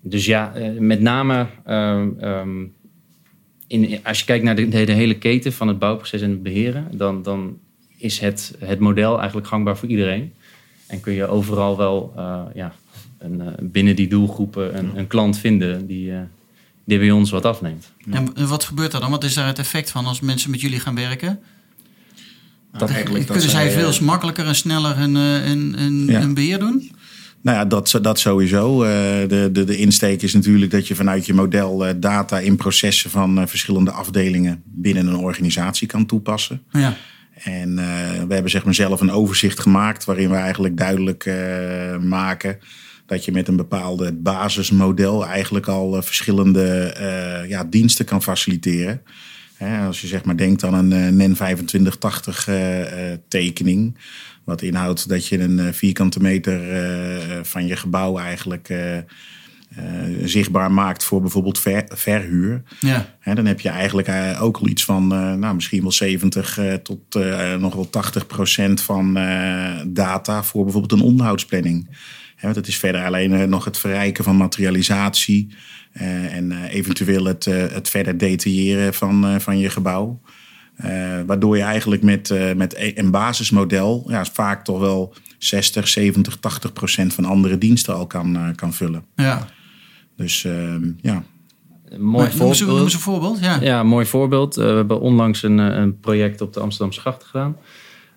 dus 0.00 0.26
ja, 0.26 0.54
eh, 0.54 0.78
met 0.78 1.00
name 1.00 1.46
ehm, 1.64 2.08
ehm, 2.18 2.64
in, 3.66 3.98
als 4.02 4.18
je 4.18 4.24
kijkt 4.24 4.44
naar 4.44 4.54
de 4.54 4.92
hele 4.92 5.18
keten 5.18 5.52
van 5.52 5.68
het 5.68 5.78
bouwproces 5.78 6.20
en 6.20 6.30
het 6.30 6.42
beheren, 6.42 6.88
dan, 6.92 7.22
dan 7.22 7.58
is 7.96 8.18
het, 8.18 8.54
het 8.58 8.78
model 8.78 9.16
eigenlijk 9.18 9.46
gangbaar 9.46 9.76
voor 9.76 9.88
iedereen. 9.88 10.32
En 10.86 11.00
kun 11.00 11.12
je 11.12 11.26
overal 11.26 11.76
wel 11.76 12.12
eh, 12.16 12.40
ja, 12.54 12.74
een, 13.18 13.40
eh, 13.40 13.46
binnen 13.60 13.96
die 13.96 14.08
doelgroepen 14.08 14.78
een, 14.78 14.98
een 14.98 15.06
klant 15.06 15.38
vinden 15.38 15.86
die, 15.86 16.12
eh, 16.12 16.20
die 16.84 16.98
bij 16.98 17.10
ons 17.10 17.30
wat 17.30 17.44
afneemt. 17.44 17.92
en 18.10 18.48
wat 18.48 18.64
gebeurt 18.64 18.92
er 18.92 19.00
dan? 19.00 19.10
Wat 19.10 19.24
is 19.24 19.34
daar 19.34 19.46
het 19.46 19.58
effect 19.58 19.90
van 19.90 20.06
als 20.06 20.20
mensen 20.20 20.50
met 20.50 20.60
jullie 20.60 20.80
gaan 20.80 20.94
werken? 20.94 21.40
Dat 22.72 22.90
eigenlijk 22.90 23.26
dat 23.26 23.36
Kunnen 23.36 23.54
zij 23.54 23.70
zij, 23.70 23.80
veel 23.80 24.04
makkelijker 24.04 24.46
en 24.46 24.54
sneller 24.54 24.98
een, 24.98 25.14
een, 25.14 25.80
een, 25.80 26.06
Ja. 26.06 26.20
een 26.20 26.34
beheer 26.34 26.58
doen? 26.58 26.90
Nou 27.44 27.56
ja, 27.56 27.64
dat, 27.64 27.98
dat 28.02 28.18
sowieso. 28.18 28.82
Eh, 28.82 28.90
de, 29.28 29.48
de, 29.52 29.64
de 29.64 29.76
insteek 29.76 30.22
is 30.22 30.34
natuurlijk 30.34 30.70
dat 30.70 30.88
je 30.88 30.94
vanuit 30.94 31.26
je 31.26 31.34
model 31.34 31.86
eh, 31.86 31.94
data 31.96 32.38
in 32.38 32.56
processen 32.56 33.10
van 33.10 33.38
eh, 33.38 33.46
verschillende 33.46 33.90
afdelingen 33.90 34.62
binnen 34.64 35.06
een 35.06 35.16
organisatie 35.16 35.86
kan 35.86 36.06
toepassen. 36.06 36.62
Ja, 36.70 36.96
En 37.34 37.78
eh, 37.78 38.22
we 38.26 38.34
hebben 38.34 38.50
zeg 38.50 38.64
maar 38.64 38.74
zelf 38.74 39.00
een 39.00 39.10
overzicht 39.10 39.60
gemaakt 39.60 40.04
waarin 40.04 40.30
we 40.30 40.36
eigenlijk 40.36 40.76
duidelijk 40.76 41.26
eh, 41.26 41.98
maken 41.98 42.58
dat 43.06 43.24
je 43.24 43.32
met 43.32 43.48
een 43.48 43.56
bepaalde 43.56 44.12
basismodel 44.12 45.26
eigenlijk 45.26 45.66
al 45.68 45.96
eh, 45.96 46.02
verschillende 46.02 46.94
ja, 47.48 47.64
diensten 47.64 48.04
kan 48.04 48.22
faciliteren. 48.22 49.02
Hè, 49.56 49.86
als 49.86 50.00
je 50.00 50.06
zeg 50.06 50.24
maar 50.24 50.36
denkt 50.36 50.64
aan 50.64 50.74
een 50.74 51.16
NEN 51.16 51.34
2580 51.34 52.48
eh, 52.48 53.12
eh, 53.12 53.18
tekening. 53.28 53.98
Wat 54.44 54.62
inhoudt 54.62 55.08
dat 55.08 55.26
je 55.26 55.38
een 55.38 55.74
vierkante 55.74 56.20
meter 56.20 56.60
van 57.44 57.66
je 57.66 57.76
gebouw 57.76 58.18
eigenlijk 58.18 58.68
zichtbaar 60.24 60.72
maakt 60.72 61.04
voor 61.04 61.20
bijvoorbeeld 61.20 61.58
ver- 61.58 61.84
verhuur. 61.88 62.62
ja, 62.80 63.14
Hè, 63.20 63.34
dan 63.34 63.46
heb 63.46 63.60
je 63.60 63.68
eigenlijk 63.68 64.08
eh, 64.08 64.42
ook 64.42 64.56
al 64.56 64.68
iets 64.68 64.84
van 64.84 65.12
eh, 65.12 65.32
nou, 65.32 65.54
misschien 65.54 65.82
wel 65.82 65.92
70 65.92 66.58
eh, 66.58 66.72
tot 66.74 67.14
eh, 67.14 67.54
nog 67.54 67.74
wel 67.74 67.90
80 67.90 68.26
procent 68.26 68.80
van 68.82 69.16
eh, 69.16 69.70
data 69.86 70.42
voor 70.42 70.62
bijvoorbeeld 70.64 71.00
een 71.00 71.06
onderhoudsplanning. 71.08 71.88
Hè, 72.36 72.42
want 72.42 72.56
het 72.56 72.66
is 72.66 72.76
verder 72.78 73.04
alleen 73.04 73.32
eh, 73.32 73.46
nog 73.46 73.64
het 73.64 73.78
verrijken 73.78 74.24
van 74.24 74.36
materialisatie 74.36 75.54
eh, 75.92 76.34
en 76.36 76.52
eh, 76.52 76.74
eventueel 76.74 77.24
het, 77.24 77.46
eh, 77.46 77.56
het 77.72 77.88
verder 77.88 78.18
detailleren 78.18 78.94
van, 78.94 79.26
eh, 79.26 79.38
van 79.38 79.58
je 79.58 79.70
gebouw. 79.70 80.20
Eh, 80.74 80.90
waardoor 81.26 81.56
je 81.56 81.62
eigenlijk 81.62 82.02
met, 82.02 82.30
eh, 82.30 82.52
met 82.54 82.74
e- 82.74 82.92
een 82.94 83.10
basismodel 83.10 84.04
ja, 84.08 84.24
vaak 84.24 84.64
toch 84.64 84.78
wel 84.78 85.14
60, 85.38 85.88
70, 85.88 86.36
80 86.36 86.72
procent 86.72 87.14
van 87.14 87.24
andere 87.24 87.58
diensten 87.58 87.94
al 87.94 88.06
kan, 88.06 88.36
eh, 88.36 88.42
kan 88.54 88.72
vullen. 88.74 89.04
ja. 89.16 89.46
Dus 90.16 90.44
ehm, 90.44 90.90
ja, 91.00 91.22
Een 91.88 92.02
mooi 92.02 92.24
Maar 92.24 92.32
voorbeeld. 92.32 92.66
noem 92.66 92.80
eens 92.82 92.94
een 92.94 93.00
voorbeeld. 93.00 93.38
Ja. 93.40 93.58
Ja, 93.60 93.80
een 93.80 93.86
mooi 93.86 94.06
voorbeeld. 94.06 94.56
Eh, 94.56 94.64
we 94.64 94.72
hebben 94.72 95.00
onlangs 95.00 95.42
een, 95.42 95.60
eh, 95.60 95.76
een 95.76 96.00
project 96.00 96.40
op 96.40 96.52
de 96.52 96.60
Amsterdamse 96.60 97.00
gracht 97.00 97.24
gedaan. 97.24 97.56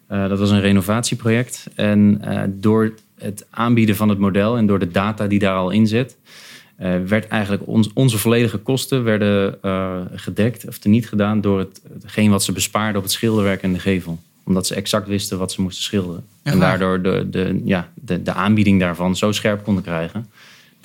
Eh, 0.08 0.27
dat 0.30 0.39
was 0.39 0.50
een 0.51 0.62
renovatieproject. 0.62 1.68
En 1.75 2.22
door 2.60 2.94
het 3.18 3.46
aanbieden 3.50 3.96
van 3.96 4.10
het 4.10 4.18
model 4.18 4.58
en 4.58 4.66
door 4.66 4.80
de 4.80 4.92
data 4.92 5.27
die 5.27 5.39
daar 5.39 5.56
al 5.56 5.70
in 5.70 5.88
zit, 5.88 6.18
werd 7.08 7.27
eigenlijk 7.27 7.68
ons, 7.68 7.89
onze 7.94 8.18
volledige 8.18 8.58
kosten 8.58 9.04
werden, 9.04 9.58
gedekt 10.16 10.68
of 10.68 10.77
teniet 10.77 11.08
gedaan 11.08 11.42
door 11.42 11.60
het, 11.60 11.82
hetgeen 11.94 12.30
wat 12.30 12.44
ze 12.44 12.51
bespaarden 12.51 12.98
op 12.98 13.04
het 13.04 13.12
schilderwerk 13.12 13.62
en 13.62 13.74
de 13.74 13.80
gevel. 13.80 14.20
Omdat 14.44 14.68
ze 14.68 14.75
exact 14.75 15.08
wisten 15.08 15.38
wat 15.38 15.51
ze 15.51 15.62
moesten 15.62 15.84
schilderen. 15.84 16.24
En 16.44 16.60
daardoor 16.60 17.01
de, 17.01 17.27
de, 17.30 17.62
ja, 17.66 17.89
de, 17.94 18.24
de 18.24 18.34
aanbieding 18.34 18.80
daarvan 18.80 19.16
zo 19.16 19.32
scherp 19.32 19.63
konden 19.63 19.84
krijgen. 19.84 20.30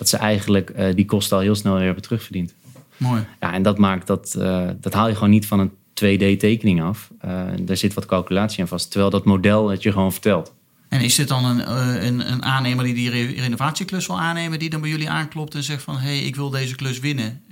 Dat 0.03 0.11
ze 0.11 0.17
eigenlijk 0.17 0.71
eh, 0.71 0.95
die 0.95 1.05
kosten 1.05 1.37
al 1.37 1.43
heel 1.43 1.55
snel 1.55 1.75
weer 1.75 1.85
hebben 1.85 2.03
terugverdiend. 2.03 2.55
Mooi. 2.97 3.25
Ja, 3.41 3.53
en 3.53 3.63
dat 3.63 3.79
maakt 3.79 4.07
dat, 4.07 4.35
eh, 4.35 4.69
dat 4.81 4.93
haal 4.93 5.09
je 5.09 5.15
gewoon 5.15 5.31
niet 5.31 5.47
van 5.47 5.61
een 5.61 5.71
2D-tekening 5.95 6.83
af. 6.83 7.11
Uh, 7.25 7.43
daar 7.61 7.77
zit 7.77 7.95
wat 7.95 8.07
calculatie 8.07 8.61
aan 8.61 8.69
vast. 8.69 8.91
Terwijl 8.91 9.11
dat 9.11 9.25
model 9.25 9.69
het 9.69 9.83
je 9.83 9.93
gewoon 9.93 10.13
vertelt. 10.13 10.55
En 10.89 11.01
is 11.01 11.15
dit 11.15 11.29
dan 11.29 11.45
een, 11.45 11.71
een, 12.07 12.33
een, 12.33 12.43
aannemer 12.43 12.85
die 12.85 12.95
die 12.95 13.41
renovatieklus 13.41 14.07
wil 14.07 14.21
aannemen, 14.21 14.59
die 14.59 14.71
dan 14.71 14.81
bij 14.81 14.91
jullie 14.91 15.11
aanklopt 15.11 15.55
en 15.55 15.63
zegt 15.63 15.83
van 15.83 15.97
hé, 15.97 16.09
hey, 16.09 16.19
ik 16.19 16.37
wil 16.37 16.51
deze 16.51 16.75
klus 16.75 17.01
winnen, 17.01 17.43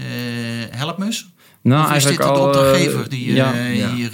help 0.71 0.99
me 0.99 1.05
eens? 1.05 1.29
Nou, 1.61 1.85
of 1.91 1.97
is 1.97 2.05
dit 2.05 2.17
de 2.17 2.33
opdrachtgever 2.33 3.09
die 3.09 3.35
ja, 3.35 3.53
hier... 3.63 4.11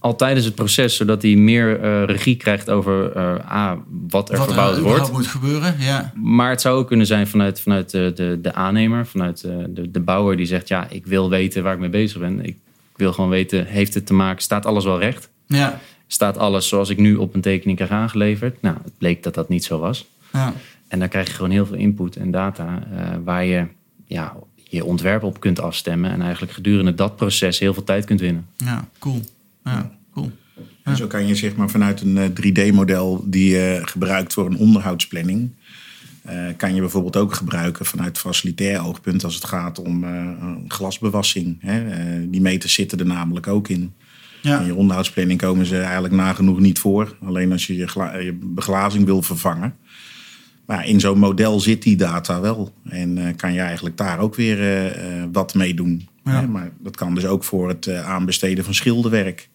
al 0.00 0.16
tijdens 0.16 0.46
het 0.46 0.54
proces, 0.54 0.96
zodat 0.96 1.22
hij 1.22 1.34
meer 1.34 1.80
regie 2.04 2.36
krijgt 2.36 2.70
over 2.70 3.18
A, 3.50 3.78
wat 4.08 4.30
er 4.30 4.36
wat 4.36 4.46
verbouwd 4.46 4.76
er 4.76 4.82
wordt. 4.82 5.12
moet 5.12 5.26
gebeuren, 5.26 5.74
ja. 5.78 6.12
Maar 6.14 6.50
het 6.50 6.60
zou 6.60 6.78
ook 6.78 6.86
kunnen 6.86 7.06
zijn 7.06 7.26
vanuit, 7.26 7.60
vanuit 7.60 7.90
de, 7.90 8.12
de, 8.14 8.38
de 8.42 8.54
aannemer, 8.54 9.06
vanuit 9.06 9.40
de, 9.40 9.90
de 9.90 10.00
bouwer 10.00 10.36
die 10.36 10.46
zegt, 10.46 10.68
ja, 10.68 10.86
ik 10.90 11.06
wil 11.06 11.30
weten 11.30 11.62
waar 11.62 11.74
ik 11.74 11.80
mee 11.80 11.88
bezig 11.88 12.20
ben. 12.20 12.44
Ik 12.44 12.56
wil 12.96 13.12
gewoon 13.12 13.30
weten, 13.30 13.66
heeft 13.66 13.94
het 13.94 14.06
te 14.06 14.14
maken, 14.14 14.42
staat 14.42 14.66
alles 14.66 14.84
wel 14.84 14.98
recht? 14.98 15.28
Ja. 15.46 15.80
Staat 16.06 16.38
alles 16.38 16.68
zoals 16.68 16.88
ik 16.88 16.98
nu 16.98 17.16
op 17.16 17.34
een 17.34 17.40
tekening 17.40 17.76
krijg 17.76 17.92
aangeleverd? 17.92 18.62
Nou, 18.62 18.76
het 18.84 18.98
bleek 18.98 19.22
dat 19.22 19.34
dat 19.34 19.48
niet 19.48 19.64
zo 19.64 19.78
was. 19.78 20.06
Ja. 20.32 20.52
En 20.88 20.98
dan 20.98 21.08
krijg 21.08 21.26
je 21.26 21.32
gewoon 21.32 21.50
heel 21.50 21.66
veel 21.66 21.76
input 21.76 22.16
en 22.16 22.30
data 22.30 22.82
uh, 22.92 23.00
waar 23.24 23.44
je 23.44 23.66
ja, 24.06 24.36
je 24.54 24.84
ontwerp 24.84 25.22
op 25.22 25.40
kunt 25.40 25.60
afstemmen. 25.60 26.10
En 26.10 26.22
eigenlijk 26.22 26.52
gedurende 26.52 26.94
dat 26.94 27.16
proces 27.16 27.58
heel 27.58 27.74
veel 27.74 27.84
tijd 27.84 28.04
kunt 28.04 28.20
winnen. 28.20 28.46
Ja, 28.56 28.88
cool. 28.98 29.20
Ja, 29.64 29.98
cool. 30.12 30.30
En 30.82 30.96
zo 30.96 31.06
kan 31.06 31.26
je 31.26 31.34
zeg 31.34 31.56
maar 31.56 31.70
vanuit 31.70 32.00
een 32.00 32.32
3D-model 32.32 33.24
die 33.26 33.50
je 33.50 33.80
gebruikt 33.84 34.32
voor 34.32 34.46
een 34.46 34.56
onderhoudsplanning... 34.56 35.50
Uh, 36.30 36.46
kan 36.56 36.74
je 36.74 36.80
bijvoorbeeld 36.80 37.16
ook 37.16 37.34
gebruiken 37.34 37.86
vanuit 37.86 38.18
facilitair 38.18 38.86
oogpunt 38.86 39.24
als 39.24 39.34
het 39.34 39.44
gaat 39.44 39.78
om 39.78 40.04
uh, 40.04 40.30
glasbewassing. 40.68 41.56
Hè? 41.60 41.84
Uh, 41.84 42.26
die 42.28 42.40
meters 42.40 42.74
zitten 42.74 42.98
er 42.98 43.06
namelijk 43.06 43.46
ook 43.46 43.68
in. 43.68 43.92
Ja. 44.42 44.60
In 44.60 44.66
je 44.66 44.74
onderhoudsplanning 44.74 45.40
komen 45.40 45.66
ze 45.66 45.80
eigenlijk 45.80 46.14
nagenoeg 46.14 46.58
niet 46.58 46.78
voor. 46.78 47.16
Alleen 47.24 47.52
als 47.52 47.66
je 47.66 47.76
je, 47.76 47.86
je 48.24 48.38
beglazing 48.42 49.04
wil 49.04 49.22
vervangen. 49.22 49.76
Maar 50.66 50.86
in 50.86 51.00
zo'n 51.00 51.18
model 51.18 51.60
zit 51.60 51.82
die 51.82 51.96
data 51.96 52.40
wel. 52.40 52.74
En 52.88 53.36
kan 53.36 53.52
je 53.52 53.60
eigenlijk 53.60 53.96
daar 53.96 54.18
ook 54.18 54.34
weer 54.34 54.92
wat 55.32 55.54
mee 55.54 55.74
doen. 55.74 56.08
Ja. 56.24 56.40
Hè? 56.40 56.46
Maar 56.46 56.70
dat 56.78 56.96
kan 56.96 57.14
dus 57.14 57.26
ook 57.26 57.44
voor 57.44 57.68
het 57.68 57.88
aanbesteden 57.88 58.64
van 58.64 58.74
schilderwerk. 58.74 59.48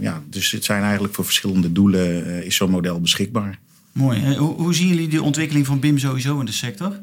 Ja, 0.00 0.22
dus 0.30 0.50
het 0.50 0.64
zijn 0.64 0.82
eigenlijk 0.82 1.14
voor 1.14 1.24
verschillende 1.24 1.72
doelen 1.72 2.44
is 2.44 2.56
zo'n 2.56 2.70
model 2.70 3.00
beschikbaar. 3.00 3.58
Mooi. 3.92 4.36
Hoe, 4.36 4.54
hoe, 4.54 4.74
zien 4.74 4.88
jullie 4.88 5.08
de 5.08 5.22
ontwikkeling 5.22 5.66
van 5.66 5.80
BIM 5.80 5.98
sowieso 5.98 6.38
in 6.40 6.46
de 6.46 6.52
sector? 6.52 7.00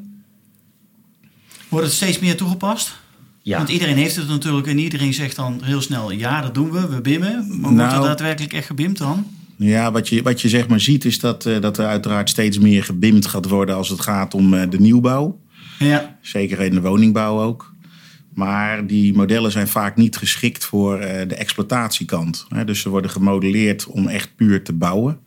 Wordt 1.68 1.86
het 1.86 1.94
steeds 1.94 2.18
meer 2.18 2.36
toegepast? 2.36 3.02
Ja. 3.42 3.56
Want 3.56 3.68
iedereen 3.68 3.96
heeft 3.96 4.16
het 4.16 4.28
natuurlijk 4.28 4.66
en 4.66 4.78
iedereen 4.78 5.14
zegt 5.14 5.36
dan 5.36 5.60
heel 5.62 5.80
snel: 5.80 6.10
ja, 6.10 6.40
dat 6.40 6.54
doen 6.54 6.70
we, 6.70 6.88
we 6.88 7.00
bimmen. 7.00 7.46
Maar 7.48 7.60
wordt 7.60 7.76
Nou. 7.76 7.94
er 7.94 8.08
daadwerkelijk 8.08 8.52
echt 8.52 8.66
gebimd 8.66 8.98
dan? 8.98 9.26
Ja, 9.56 9.92
wat 9.92 10.08
je, 10.08 10.22
wat 10.22 10.40
je 10.40 10.48
zeg 10.48 10.68
maar 10.68 10.80
ziet 10.80 11.04
is 11.04 11.18
dat, 11.18 11.46
uh, 11.46 11.60
dat 11.60 11.78
er 11.78 11.86
uiteraard 11.86 12.28
steeds 12.28 12.58
meer 12.58 12.84
gebimd 12.84 13.26
gaat 13.26 13.48
worden 13.48 13.74
als 13.74 13.88
het 13.88 14.00
gaat 14.00 14.34
om 14.34 14.54
uh, 14.54 14.62
de 14.70 14.80
nieuwbouw. 14.80 15.40
Ja. 15.78 16.18
Zeker 16.20 16.60
in 16.60 16.74
de 16.74 16.80
woningbouw 16.80 17.40
ook. 17.40 17.73
Maar 18.34 18.86
die 18.86 19.14
modellen 19.14 19.50
zijn 19.50 19.68
vaak 19.68 19.96
niet 19.96 20.16
geschikt 20.16 20.64
voor 20.64 21.00
uh, 21.00 21.06
de 21.06 21.34
exploitatiekant. 21.34 22.46
Dus 22.64 22.80
ze 22.80 22.88
worden 22.88 23.10
gemodelleerd 23.10 23.86
om 23.86 24.08
echt 24.08 24.36
puur 24.36 24.62
te 24.64 24.72
bouwen. 24.72 25.18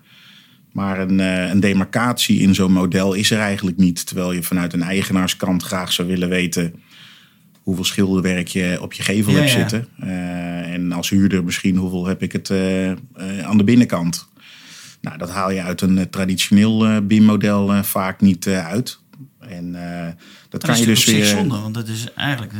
Maar 0.71 0.99
een, 0.99 1.19
uh, 1.19 1.49
een 1.49 1.59
demarcatie 1.59 2.39
in 2.39 2.55
zo'n 2.55 2.71
model 2.71 3.13
is 3.13 3.31
er 3.31 3.39
eigenlijk 3.39 3.77
niet. 3.77 4.05
Terwijl 4.05 4.31
je 4.31 4.43
vanuit 4.43 4.73
een 4.73 4.81
eigenaarskant 4.81 5.63
graag 5.63 5.91
zou 5.91 6.07
willen 6.07 6.29
weten 6.29 6.73
hoeveel 7.53 7.85
schilderwerk 7.85 8.47
je 8.47 8.77
op 8.81 8.93
je 8.93 9.03
gevel 9.03 9.33
Ja, 9.33 9.39
hebt 9.39 9.51
ja. 9.51 9.57
zitten. 9.57 9.87
Uh, 10.03 10.73
en 10.73 10.91
als 10.91 11.09
huurder 11.09 11.43
misschien 11.43 11.75
hoeveel 11.75 12.05
heb 12.05 12.21
ik 12.21 12.31
het 12.31 12.49
uh, 12.49 12.91
aan 13.43 13.57
de 13.57 13.63
binnenkant. 13.63 14.29
Nou, 15.01 15.17
dat 15.17 15.29
haal 15.29 15.51
je 15.51 15.61
uit 15.61 15.81
een 15.81 16.09
traditioneel 16.09 17.01
BIM-model 17.05 17.83
vaak 17.83 18.21
niet 18.21 18.47
uit. 18.47 18.99
En 19.50 19.72
dat, 19.72 19.82
Dat 20.50 20.63
kan 20.63 20.74
is 20.74 20.80
je 20.80 20.86
dus 20.86 20.98
op 20.98 21.04
zich 21.04 21.13
weer. 21.16 21.25
zonde, 21.25 21.60
want 21.60 21.74
dat 21.74 21.88
is 21.88 22.13
eigenlijk 22.16 22.54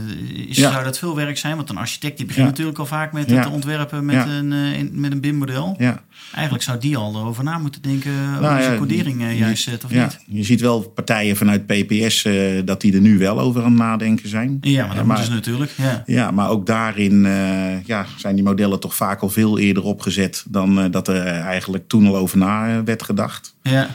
is, 0.48 0.58
Ja. 0.58 0.72
zou 0.72 0.84
dat 0.84 0.98
veel 0.98 1.16
werk 1.16 1.38
zijn. 1.38 1.56
Want 1.56 1.70
een 1.70 1.78
architect 1.78 2.18
die 2.18 2.26
begint 2.26 2.46
Ja. 2.46 2.52
natuurlijk 2.52 2.78
al 2.78 2.86
vaak 2.86 3.12
met 3.14 3.30
het 3.30 3.46
ontwerpen 3.52 4.06
met 4.06 4.26
een, 4.28 4.54
eh, 4.54 4.78
in- 4.78 4.92
met 4.94 5.12
een 5.12 5.22
BIM-model. 5.22 5.76
Ja. 5.80 6.02
Eigenlijk 6.34 6.64
zou 6.64 6.80
die 6.80 6.98
al 6.98 7.16
erover 7.16 7.44
na 7.44 7.58
moeten 7.58 7.82
denken 7.82 8.12
hoe 8.12 8.40
Nou 8.42 8.54
hij 8.54 8.62
zijn 8.62 8.74
ja, 8.74 8.80
codering 8.80 9.22
eh, 9.22 9.32
je- 9.32 9.38
juist 9.38 9.64
zet 9.64 9.84
of 9.86 9.92
ja, 9.92 10.04
niet. 10.04 10.20
Je 10.38 10.44
ziet 10.44 10.62
wel 10.62 10.80
partijen 10.82 11.36
vanuit 11.36 11.66
PPS 11.66 12.24
eh, 12.26 12.34
dat 12.66 12.82
die 12.82 12.94
er 12.94 13.02
nu 13.02 13.18
wel 13.18 13.40
over 13.40 13.64
aan 13.64 13.70
het 13.72 13.80
nadenken 13.80 14.30
zijn. 14.30 14.58
Ja, 14.62 14.80
maar 14.86 14.88
dat 14.96 14.98
Eh, 15.04 15.08
moeten 15.08 15.26
ze 15.26 15.32
natuurlijk. 15.32 15.72
Ja. 15.76 16.04
Ja, 16.06 16.32
maar 16.32 16.50
ook 16.50 16.66
daarin 16.66 17.26
eh, 17.26 17.84
ja, 17.86 18.06
zijn 18.18 18.36
die 18.36 18.44
modellen 18.44 18.80
toch 18.80 18.96
vaak 18.96 19.22
al 19.22 19.30
veel 19.30 19.60
eerder 19.60 19.84
opgezet 19.84 20.46
dan 20.50 20.80
eh, 20.80 20.86
dat 20.92 21.08
er 21.08 21.26
eigenlijk 21.26 21.88
toen 21.88 22.08
al 22.08 22.18
over 22.18 22.38
na 22.38 22.68
eh, 22.70 22.80
werd 22.86 23.04
gedacht. 23.04 23.56
Ja. 23.62 23.90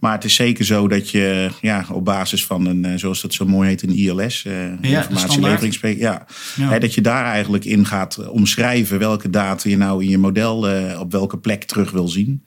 Maar 0.00 0.12
het 0.12 0.24
is 0.24 0.34
zeker 0.34 0.64
zo 0.64 0.88
dat 0.88 1.10
je 1.10 1.50
ja, 1.60 1.84
op 1.92 2.04
basis 2.04 2.46
van 2.46 2.66
een, 2.66 2.84
eh, 2.84 2.92
zoals 2.96 3.20
dat 3.20 3.34
zo 3.34 3.46
mooi 3.46 3.68
heet, 3.68 3.82
een 3.82 3.96
ILS, 3.96 4.44
eh 4.44 4.52
informatieleveringspreek, 4.80 5.98
ja, 5.98 6.26
Ja. 6.56 6.68
hè, 6.68 6.78
dat 6.78 6.94
je 6.94 7.00
daar 7.00 7.24
eigenlijk 7.24 7.64
in 7.64 7.86
gaat 7.86 8.28
omschrijven 8.28 8.98
welke 8.98 9.30
data 9.30 9.68
je 9.68 9.76
nou 9.76 10.02
in 10.04 10.10
je 10.10 10.18
model 10.18 10.68
eh, 10.68 11.00
op 11.00 11.12
welke 11.12 11.38
plek 11.38 11.64
terug 11.64 11.90
wil 11.90 12.08
zien. 12.08 12.44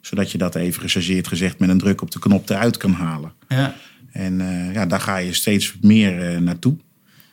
Zodat 0.00 0.32
je 0.32 0.38
dat 0.38 0.54
even 0.54 0.80
gechargeerd 0.82 1.28
gezegd 1.28 1.58
met 1.58 1.68
een 1.68 1.78
druk 1.78 2.02
op 2.02 2.10
de 2.10 2.18
knop 2.18 2.50
eruit 2.50 2.76
kan 2.76 2.92
halen. 2.92 3.32
ja. 3.48 3.74
En 4.12 4.40
eh, 4.40 4.72
ja, 4.74 4.86
daar 4.86 5.00
ga 5.00 5.16
je 5.16 5.32
steeds 5.32 5.74
meer 5.80 6.28
eh, 6.34 6.38
naartoe. 6.38 6.76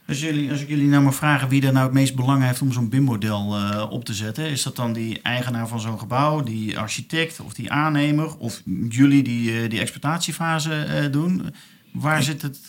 Als, 0.08 0.22
jullie, 0.22 0.52
als 0.52 0.62
ik 0.62 0.68
jullie 0.68 0.88
nou 0.88 1.04
maar 1.04 1.14
vragen 1.14 1.50
wie 1.50 1.66
er 1.66 1.74
nou 1.74 1.86
het 1.86 1.94
meest 1.94 2.16
belang 2.16 2.44
heeft 2.44 2.62
om 2.62 2.72
zo'n 2.72 2.90
BIM-model 2.90 3.56
eh, 3.56 3.88
op 3.90 4.06
te 4.06 4.14
zetten, 4.14 4.50
is 4.50 4.64
dat 4.64 4.76
dan 4.76 4.94
die 4.94 5.20
eigenaar 5.22 5.68
van 5.68 5.80
zo'n 5.80 6.00
gebouw, 6.00 6.44
die 6.44 6.80
architect 6.80 7.40
of 7.40 7.54
die 7.54 7.72
aannemer 7.72 8.38
of 8.38 8.62
jullie 8.90 9.24
die 9.24 9.62
eh, 9.62 9.70
die 9.70 9.80
exploitatiefase 9.80 10.74
eh, 10.74 11.12
doen? 11.12 11.54
Waar, 11.92 12.24
zit 12.24 12.42
het, 12.42 12.60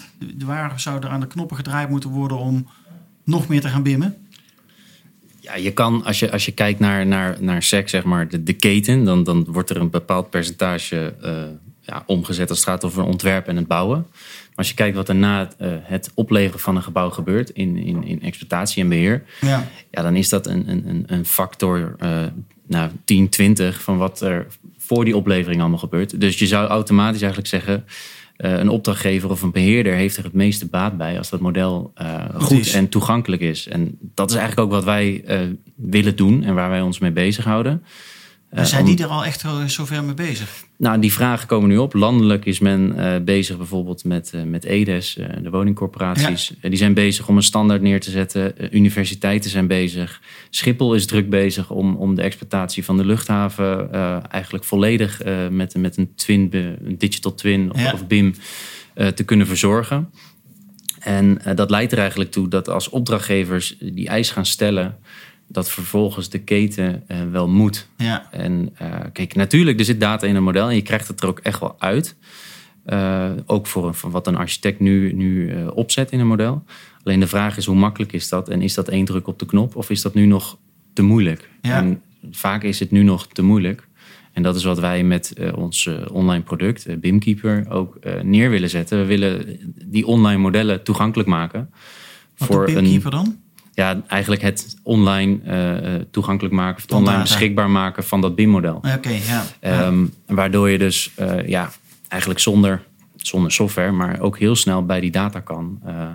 waar 0.44 0.80
zou 0.80 1.02
er 1.02 1.08
aan 1.08 1.20
de 1.20 1.26
knoppen 1.26 1.56
gedraaid 1.56 1.88
moeten 1.88 2.10
worden 2.10 2.38
om 2.38 2.66
nog 3.24 3.48
meer 3.48 3.60
te 3.60 3.68
gaan 3.68 3.82
bimmen? 3.82 4.16
Ja, 5.40 5.54
je 5.54 5.72
kan, 5.72 6.04
als 6.04 6.18
je, 6.18 6.32
als 6.32 6.44
je 6.44 6.52
kijkt 6.52 6.80
naar, 6.80 7.06
naar, 7.06 7.36
naar 7.40 7.62
SEC, 7.62 7.88
zeg 7.88 8.04
maar, 8.04 8.28
de, 8.28 8.42
de 8.42 8.52
keten, 8.52 9.04
dan, 9.04 9.24
dan 9.24 9.44
wordt 9.44 9.70
er 9.70 9.76
een 9.76 9.90
bepaald 9.90 10.30
percentage 10.30 11.14
ja, 11.86 12.02
omgezet 12.06 12.48
als 12.50 12.58
het 12.58 12.68
gaat 12.68 12.84
over 12.84 13.02
ontwerpen 13.02 13.50
en 13.50 13.56
het 13.56 13.66
bouwen. 13.66 14.06
Maar 14.10 14.54
als 14.54 14.68
je 14.68 14.74
kijkt 14.74 14.96
wat 14.96 15.08
er 15.08 15.14
na 15.14 15.38
het, 15.38 15.54
eh, 15.58 15.68
het 15.82 16.10
opleveren 16.14 16.60
van 16.60 16.76
een 16.76 16.82
gebouw 16.82 17.10
gebeurt 17.10 17.50
in, 17.50 17.76
in, 17.76 18.04
in 18.04 18.22
exploitatie 18.22 18.82
en 18.82 18.88
beheer, 18.88 19.22
Ja. 19.40 19.68
ja, 19.90 20.02
dan 20.02 20.16
is 20.16 20.28
dat 20.28 20.46
een, 20.46 20.68
een, 20.70 21.04
een- 21.06 21.24
factor 21.24 21.94
eh 21.98 22.22
nou, 22.68 22.90
10, 23.04 23.28
20 23.28 23.82
van 23.82 23.96
wat 23.98 24.20
er 24.20 24.46
voor 24.78 25.04
die 25.04 25.16
oplevering 25.16 25.60
allemaal 25.60 25.78
gebeurt. 25.78 26.20
Dus 26.20 26.38
je 26.38 26.46
zou 26.46 26.68
automatisch 26.68 27.20
eigenlijk 27.20 27.50
zeggen, 27.50 27.84
eh, 28.36 28.58
een 28.58 28.68
opdrachtgever 28.68 29.30
of 29.30 29.42
een 29.42 29.50
beheerder 29.52 29.92
heeft 29.94 30.16
er 30.16 30.24
het 30.24 30.32
meeste 30.32 30.66
baat 30.66 30.96
bij 30.96 31.18
als 31.18 31.30
dat 31.30 31.40
model 31.40 31.92
goed 32.34 32.58
is. 32.58 32.72
en 32.74 32.88
toegankelijk 32.88 33.42
is. 33.42 33.68
En 33.68 33.98
dat 34.00 34.30
is 34.30 34.36
eigenlijk 34.36 34.66
ook 34.66 34.74
wat 34.74 34.84
wij 34.84 35.24
willen 35.76 36.16
doen 36.16 36.44
en 36.44 36.54
waar 36.54 36.70
wij 36.70 36.80
ons 36.80 36.98
mee 36.98 37.10
bezighouden. 37.12 37.82
Zijn 38.62 38.84
die 38.84 38.98
er 39.02 39.06
al 39.08 39.24
echt 39.24 39.40
zo- 39.40 39.66
zover 39.66 40.04
mee 40.04 40.14
bezig? 40.14 40.64
nou, 40.78 40.98
die 41.00 41.12
vragen 41.12 41.46
komen 41.46 41.68
nu 41.68 41.76
op. 41.76 41.94
Landelijk 41.94 42.44
is 42.44 42.58
men 42.58 42.98
eh, 42.98 43.20
bezig 43.24 43.56
bijvoorbeeld 43.56 44.04
met, 44.04 44.30
eh, 44.34 44.42
met 44.42 44.64
EDES, 44.64 45.16
eh, 45.16 45.28
de 45.42 45.50
woningcorporaties. 45.50 46.52
Die 46.60 46.76
zijn 46.76 46.94
bezig 46.94 47.28
om 47.28 47.36
een 47.36 47.42
standaard 47.42 47.82
neer 47.82 48.00
te 48.00 48.10
zetten. 48.10 48.54
Universiteiten 48.76 49.50
zijn 49.50 49.66
bezig. 49.66 50.20
Schiphol 50.50 50.94
is 50.94 51.06
druk 51.06 51.30
bezig 51.30 51.70
om, 51.70 51.96
om 51.96 52.14
de 52.14 52.22
exploitatie 52.22 52.84
van 52.84 52.96
de 52.96 53.04
luchthaven 53.04 53.90
eigenlijk 54.30 54.64
volledig 54.64 55.22
met, 55.50 55.74
met 55.76 55.96
een 55.96 56.10
twin, 56.14 56.48
een 56.84 56.98
digital 56.98 57.34
twin 57.34 57.72
of, 57.72 57.80
Ja. 57.80 57.92
of 57.92 58.06
BIM 58.06 58.34
te 59.14 59.24
kunnen 59.24 59.46
verzorgen. 59.46 60.10
En 61.00 61.38
dat 61.54 61.70
leidt 61.70 61.92
er 61.92 61.98
eigenlijk 61.98 62.30
toe 62.30 62.48
dat 62.48 62.68
als 62.68 62.88
opdrachtgevers 62.88 63.76
die 63.80 64.08
eis 64.08 64.30
gaan 64.30 64.46
stellen, 64.46 64.96
dat 65.48 65.70
vervolgens 65.70 66.28
de 66.30 66.38
keten 66.38 67.02
eh, 67.06 67.18
wel 67.30 67.48
moet. 67.48 67.88
Ja. 67.96 68.28
En 68.32 68.70
eh, 68.78 69.00
kijk, 69.12 69.34
natuurlijk, 69.34 69.78
er 69.78 69.84
zit 69.84 70.00
data 70.00 70.26
in 70.26 70.36
een 70.36 70.42
model 70.42 70.68
en 70.68 70.74
je 70.74 70.82
krijgt 70.82 71.08
het 71.08 71.20
er 71.22 71.28
ook 71.28 71.38
echt 71.38 71.60
wel 71.60 71.74
uit. 71.78 72.16
Eh, 72.84 73.30
ook 73.46 73.66
voor, 73.66 73.86
een- 73.86 73.94
voor 73.94 74.10
wat 74.10 74.26
een 74.26 74.36
architect 74.36 74.80
nu, 74.80 75.12
nu 75.12 75.54
opzet 75.66 76.10
in 76.10 76.20
een 76.20 76.26
model. 76.26 76.64
Alleen 77.04 77.20
de 77.20 77.26
vraag 77.26 77.56
is 77.56 77.66
hoe 77.66 77.76
makkelijk 77.76 78.12
is 78.12 78.28
dat? 78.28 78.48
En 78.48 78.62
is 78.62 78.74
dat 78.74 78.88
één 78.88 79.04
druk 79.04 79.26
op 79.26 79.38
de 79.38 79.46
knop 79.46 79.76
of 79.76 79.90
is 79.90 80.02
dat 80.02 80.14
nu 80.14 80.26
nog 80.26 80.58
te 80.92 81.02
moeilijk? 81.02 81.48
Ja. 81.62 81.76
En 81.76 82.02
vaak 82.30 82.62
is 82.62 82.80
het 82.80 82.90
nu 82.90 83.02
nog 83.02 83.26
te 83.28 83.42
moeilijk. 83.42 83.88
En 84.32 84.42
dat 84.42 84.56
is 84.56 84.64
wat 84.64 84.78
wij 84.78 85.04
met 85.04 85.32
ons 85.54 85.88
online 86.12 86.42
product, 86.42 87.00
BIMkeeper, 87.00 87.66
ook 87.70 87.98
neer 88.22 88.50
willen 88.50 88.70
zetten. 88.70 88.98
We 88.98 89.04
willen 89.04 89.58
die 89.84 90.06
online 90.06 90.40
modellen 90.40 90.82
toegankelijk 90.82 91.28
maken. 91.28 91.70
Wat 92.38 92.48
doet 92.48 92.74
BIMkeeper 92.82 93.10
dan? 93.10 93.36
Ja, 93.76 94.02
eigenlijk 94.06 94.42
het 94.42 94.76
online 94.82 95.38
eh, 95.44 95.94
eh, 95.94 96.02
toegankelijk 96.10 96.54
maken, 96.54 96.76
of 96.76 96.82
het 96.82 96.92
online 96.92 97.20
beschikbaar 97.20 97.70
maken 97.70 98.04
van 98.04 98.20
dat 98.20 98.34
BIM-model. 98.34 98.76
Oké, 98.76 99.08
ja. 99.08 99.18
ja. 99.28 99.44
Ehm, 99.60 100.06
waardoor 100.26 100.70
je 100.70 100.78
dus 100.78 101.12
eh, 101.14 101.48
ja, 101.48 101.70
eigenlijk 102.08 102.40
zonder 102.40 102.82
zonder 103.16 103.52
software, 103.52 103.92
maar 103.92 104.20
ook 104.20 104.38
heel 104.38 104.56
snel 104.56 104.86
bij 104.86 105.00
die 105.00 105.10
data 105.10 105.40
kan 105.40 105.80
uh, 105.86 106.08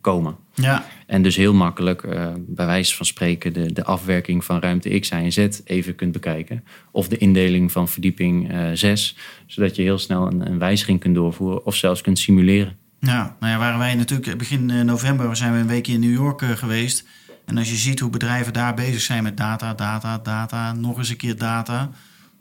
komen. 0.00 0.36
Ja. 0.54 0.84
En 1.06 1.22
dus 1.22 1.36
heel 1.36 1.54
makkelijk, 1.54 2.02
bij 2.38 2.66
wijze 2.66 2.96
van 2.96 3.06
spreken, 3.06 3.52
de, 3.52 3.72
de 3.72 3.84
afwerking 3.84 4.44
van 4.44 4.60
ruimte 4.60 4.98
X, 4.98 5.10
Y 5.10 5.12
en 5.12 5.32
Z 5.32 5.48
even 5.64 5.94
kunt 5.94 6.12
bekijken. 6.12 6.64
Of 6.90 7.08
de 7.08 7.16
indeling 7.16 7.72
van 7.72 7.88
verdieping 7.88 8.52
6, 8.72 9.16
zodat 9.46 9.76
je 9.76 9.82
heel 9.82 9.98
snel 9.98 10.26
een, 10.26 10.46
een 10.46 10.58
wijziging 10.58 11.00
kunt 11.00 11.14
doorvoeren 11.14 11.66
of 11.66 11.74
zelfs 11.74 12.00
kunt 12.00 12.18
simuleren. 12.18 12.76
Ja, 13.00 13.36
nou 13.40 13.52
ja, 13.52 13.58
waren 13.58 13.78
wij 13.78 13.94
natuurlijk 13.94 14.38
begin 14.38 14.84
november 14.84 15.36
zijn 15.36 15.52
we 15.52 15.58
een 15.58 15.66
weekje 15.66 15.92
in 15.92 16.00
New 16.00 16.12
York 16.12 16.42
geweest. 16.42 17.04
En 17.44 17.58
als 17.58 17.70
je 17.70 17.76
ziet 17.76 18.00
hoe 18.00 18.10
bedrijven 18.10 18.52
daar 18.52 18.74
bezig 18.74 19.00
zijn 19.00 19.22
met 19.22 19.36
data, 19.36 19.74
data, 19.74 20.18
data, 20.18 20.72
nog 20.72 20.98
eens 20.98 21.08
een 21.08 21.16
keer 21.16 21.36
data. 21.36 21.90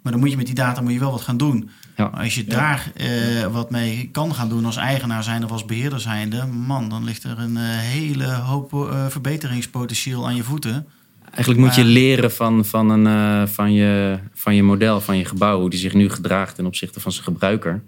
Maar 0.01 0.11
dan 0.11 0.21
moet 0.21 0.31
je 0.31 0.37
met 0.37 0.45
die 0.45 0.55
data 0.55 0.81
moet 0.81 0.93
je 0.93 0.99
wel 0.99 1.11
wat 1.11 1.21
gaan 1.21 1.37
doen. 1.37 1.69
Ja. 1.95 2.05
Als 2.05 2.35
je 2.35 2.45
daar 2.45 2.91
uh, 2.95 3.45
wat 3.45 3.71
mee 3.71 4.09
kan 4.11 4.33
gaan 4.35 4.49
doen 4.49 4.65
als 4.65 4.75
eigenaar 4.75 5.23
zijn 5.23 5.43
of 5.43 5.51
als 5.51 5.65
beheerder 5.65 5.99
zijnde, 5.99 6.45
man, 6.45 6.89
dan 6.89 7.03
ligt 7.03 7.23
er 7.23 7.39
een 7.39 7.55
uh, 7.55 7.61
hele 7.63 8.25
hoop 8.25 8.73
uh, 8.73 9.05
verbeteringspotentieel 9.07 10.27
aan 10.27 10.35
je 10.35 10.43
voeten. 10.43 10.87
Eigenlijk 11.31 11.59
moet 11.59 11.75
je 11.75 11.83
leren 11.83 12.31
van, 12.31 12.65
van, 12.65 12.89
een, 12.89 13.47
van, 13.47 13.73
je, 13.73 14.19
van 14.33 14.55
je 14.55 14.63
model, 14.63 15.01
van 15.01 15.17
je 15.17 15.25
gebouw, 15.25 15.59
hoe 15.59 15.69
die 15.69 15.79
zich 15.79 15.93
nu 15.93 16.09
gedraagt 16.09 16.55
ten 16.55 16.65
opzichte 16.65 16.99
van 16.99 17.11
zijn 17.11 17.23
gebruiker. 17.23 17.81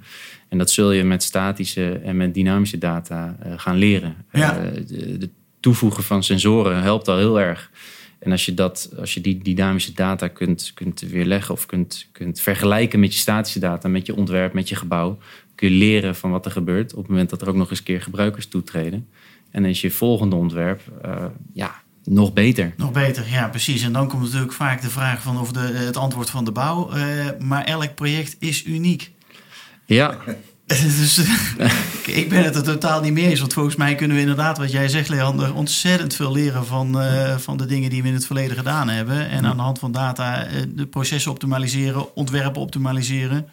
En 0.49 0.57
dat 0.57 0.71
zul 0.71 0.91
je 0.91 1.03
met 1.03 1.23
statische 1.23 1.91
en 2.03 2.17
met 2.17 2.33
dynamische 2.33 2.77
data 2.77 3.37
gaan 3.55 3.77
leren. 3.77 4.15
Ja. 4.31 4.59
De, 4.87 5.17
de, 5.17 5.29
toevoegen 5.59 6.03
van 6.03 6.23
sensoren 6.23 6.81
helpt 6.81 7.07
al 7.07 7.17
heel 7.17 7.39
erg. 7.39 7.71
En 8.19 8.31
als 8.31 8.45
je, 8.45 8.53
dat, 8.53 8.89
als 8.99 9.13
je 9.13 9.21
die 9.21 9.37
dynamische 9.43 9.93
data 9.93 10.27
kunt, 10.27 10.71
kunt 10.73 11.01
weerleggen 11.01 11.53
of 11.53 11.65
kunt, 11.65 12.07
kunt 12.11 12.41
vergelijken 12.41 12.99
met 12.99 13.13
je 13.13 13.19
statische 13.19 13.59
data, 13.59 13.87
met 13.87 14.05
je 14.05 14.15
ontwerp, 14.15 14.53
met 14.53 14.69
je 14.69 14.75
gebouw, 14.75 15.17
kun 15.55 15.69
je 15.69 15.75
leren 15.75 16.15
van 16.15 16.31
wat 16.31 16.45
er 16.45 16.51
gebeurt 16.51 16.91
op 16.93 16.99
het 16.99 17.07
moment 17.07 17.29
dat 17.29 17.41
er 17.41 17.49
ook 17.49 17.55
nog 17.55 17.69
eens 17.69 17.83
keer 17.83 18.01
gebruikers 18.01 18.47
toetreden. 18.47 19.07
En 19.51 19.61
dan 19.61 19.71
is 19.71 19.81
je 19.81 19.91
volgende 19.91 20.35
ontwerp 20.35 20.81
uh, 21.05 21.25
ja, 21.53 21.81
nog 22.03 22.33
beter. 22.33 22.73
Nog 22.77 22.91
beter, 22.91 23.29
ja, 23.29 23.47
precies. 23.47 23.81
En 23.83 23.93
dan 23.93 24.07
komt 24.07 24.23
natuurlijk 24.23 24.53
vaak 24.53 24.81
de 24.81 24.89
vraag 24.89 25.21
van 25.21 25.39
of 25.39 25.51
de, 25.51 25.59
het 25.59 25.97
antwoord 25.97 26.29
van 26.29 26.45
de 26.45 26.51
bouw. 26.51 26.95
Uh, 26.95 27.25
maar 27.39 27.63
elk 27.63 27.95
project 27.95 28.35
is 28.39 28.65
uniek. 28.65 29.11
Ja. 29.95 30.17
dus, 30.99 31.21
ik 32.05 32.29
ben 32.29 32.43
het 32.43 32.55
er 32.55 32.63
totaal 32.63 33.01
niet 33.01 33.13
mee 33.13 33.27
eens. 33.27 33.39
Want 33.39 33.53
volgens 33.53 33.75
mij 33.75 33.95
kunnen 33.95 34.15
we 34.15 34.21
inderdaad, 34.21 34.57
wat 34.57 34.71
jij 34.71 34.87
zegt, 34.87 35.09
Leander, 35.09 35.53
ontzettend 35.53 36.15
veel 36.15 36.31
leren 36.31 36.65
van, 36.65 37.01
uh, 37.01 37.37
van 37.37 37.57
de 37.57 37.65
dingen 37.65 37.89
die 37.89 38.01
we 38.01 38.07
in 38.07 38.13
het 38.13 38.25
verleden 38.25 38.57
gedaan 38.57 38.89
hebben. 38.89 39.29
En 39.29 39.45
aan 39.45 39.57
de 39.57 39.63
hand 39.63 39.79
van 39.79 39.91
data 39.91 40.47
uh, 40.47 40.51
de 40.69 40.85
processen 40.85 41.31
optimaliseren, 41.31 42.15
ontwerpen 42.15 42.61
optimaliseren. 42.61 43.47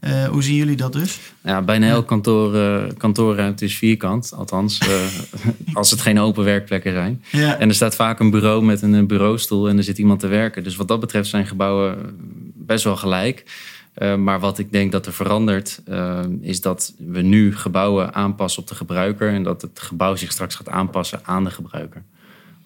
Uh, 0.00 0.24
hoe 0.24 0.42
zien 0.42 0.54
jullie 0.54 0.76
dat 0.76 0.92
dus? 0.92 1.18
Ja, 1.42 1.62
bijna 1.62 1.88
elk 1.88 2.06
kantoor, 2.06 2.94
kantoorruimte 2.94 3.64
is 3.64 3.76
vierkant. 3.76 4.32
Althans, 4.34 4.80
als 5.72 5.90
het 5.90 6.00
geen 6.00 6.20
open 6.20 6.44
werkplekken 6.44 6.92
zijn. 6.92 7.22
Ja. 7.30 7.58
En 7.58 7.68
er 7.68 7.74
staat 7.74 7.94
vaak 7.94 8.20
een 8.20 8.30
bureau 8.30 8.64
met 8.64 8.82
een 8.82 9.06
bureaustoel 9.06 9.68
en 9.68 9.76
er 9.76 9.84
zit 9.84 9.98
iemand 9.98 10.20
te 10.20 10.26
werken. 10.26 10.64
Dus 10.64 10.76
wat 10.76 10.88
dat 10.88 11.00
betreft 11.00 11.28
zijn 11.28 11.46
gebouwen 11.46 11.96
best 12.54 12.84
wel 12.84 12.96
gelijk. 12.96 13.44
Uh, 13.98 14.16
maar 14.16 14.40
wat 14.40 14.58
ik 14.58 14.72
denk 14.72 14.92
dat 14.92 15.06
er 15.06 15.12
verandert, 15.12 15.82
uh, 15.88 16.20
is 16.40 16.60
dat 16.60 16.94
we 16.98 17.22
nu 17.22 17.56
gebouwen 17.56 18.14
aanpassen 18.14 18.62
op 18.62 18.68
de 18.68 18.74
gebruiker 18.74 19.28
en 19.28 19.42
dat 19.42 19.62
het 19.62 19.80
gebouw 19.80 20.16
zich 20.16 20.32
straks 20.32 20.54
gaat 20.54 20.68
aanpassen 20.68 21.20
aan 21.22 21.44
de 21.44 21.50
gebruiker. 21.50 22.02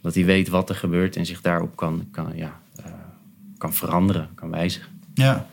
Dat 0.02 0.14
hij 0.14 0.24
weet 0.24 0.48
wat 0.48 0.68
er 0.68 0.74
gebeurt 0.74 1.16
en 1.16 1.26
zich 1.26 1.40
daarop 1.40 1.76
kan, 1.76 2.08
kan, 2.10 2.32
ja, 2.34 2.60
uh, 2.80 2.86
kan 3.58 3.74
veranderen, 3.74 4.28
kan 4.34 4.50
wijzigen. 4.50 4.88
Ja. 5.14 5.46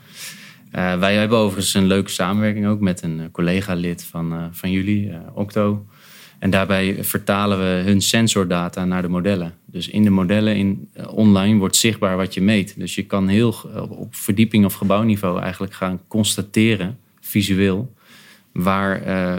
wij 0.72 1.15
hebben 1.15 1.38
overigens 1.38 1.74
een 1.74 1.86
leuke 1.86 2.10
samenwerking 2.10 2.67
ook 2.67 2.79
met 2.79 3.01
een 3.01 3.29
collega-lid 3.31 4.03
van, 4.03 4.50
van 4.51 4.72
jullie, 4.72 5.12
Octo. 5.34 5.86
En 6.39 6.50
daarbij 6.50 7.03
vertalen 7.03 7.59
we 7.59 7.90
hun 7.90 8.01
sensordata 8.01 8.85
naar 8.85 9.01
de 9.01 9.07
modellen. 9.07 9.53
Dus 9.66 9.88
in 9.88 10.03
de 10.03 10.09
modellen 10.09 10.55
in, 10.55 10.90
uh, 10.98 11.14
online 11.14 11.59
wordt 11.59 11.75
zichtbaar 11.75 12.18
wat 12.18 12.33
je 12.33 12.42
meet. 12.42 12.74
Dus 12.77 12.96
je 12.96 13.03
kan 13.03 13.27
heel 13.27 13.55
uh, 13.66 13.92
op 13.92 14.16
verdieping 14.16 14.66
of 14.66 14.74
gebouwniveau 14.74 15.42
eigenlijk 15.42 15.74
gaan 15.74 16.01
constateren, 16.07 16.98
visueel, 17.20 17.94
waar 18.51 19.07
uh, 19.07 19.38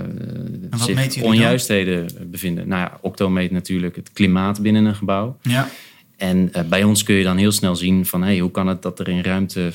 zich 0.79 1.23
onjuistheden 1.23 2.09
dan? 2.15 2.31
bevinden. 2.31 2.69
Nou 2.69 2.81
ja, 2.81 2.99
Octo 3.01 3.29
meet 3.29 3.51
natuurlijk 3.51 3.97
het 3.97 4.13
klimaat 4.13 4.63
binnen 4.63 4.85
een 4.85 4.95
gebouw. 4.95 5.39
Ja. 5.43 5.69
En 6.17 6.51
bij 6.69 6.85
ons 6.85 7.03
kun 7.03 7.15
je 7.15 7.25
dan 7.25 7.37
heel 7.37 7.53
snel 7.53 7.77
zien 7.77 8.07
van 8.07 8.23
hey, 8.23 8.39
hoe 8.39 8.51
kan 8.51 8.67
het 8.67 8.83
dat 8.83 8.99
er 8.99 9.09
in 9.09 9.21
ruimte 9.21 9.73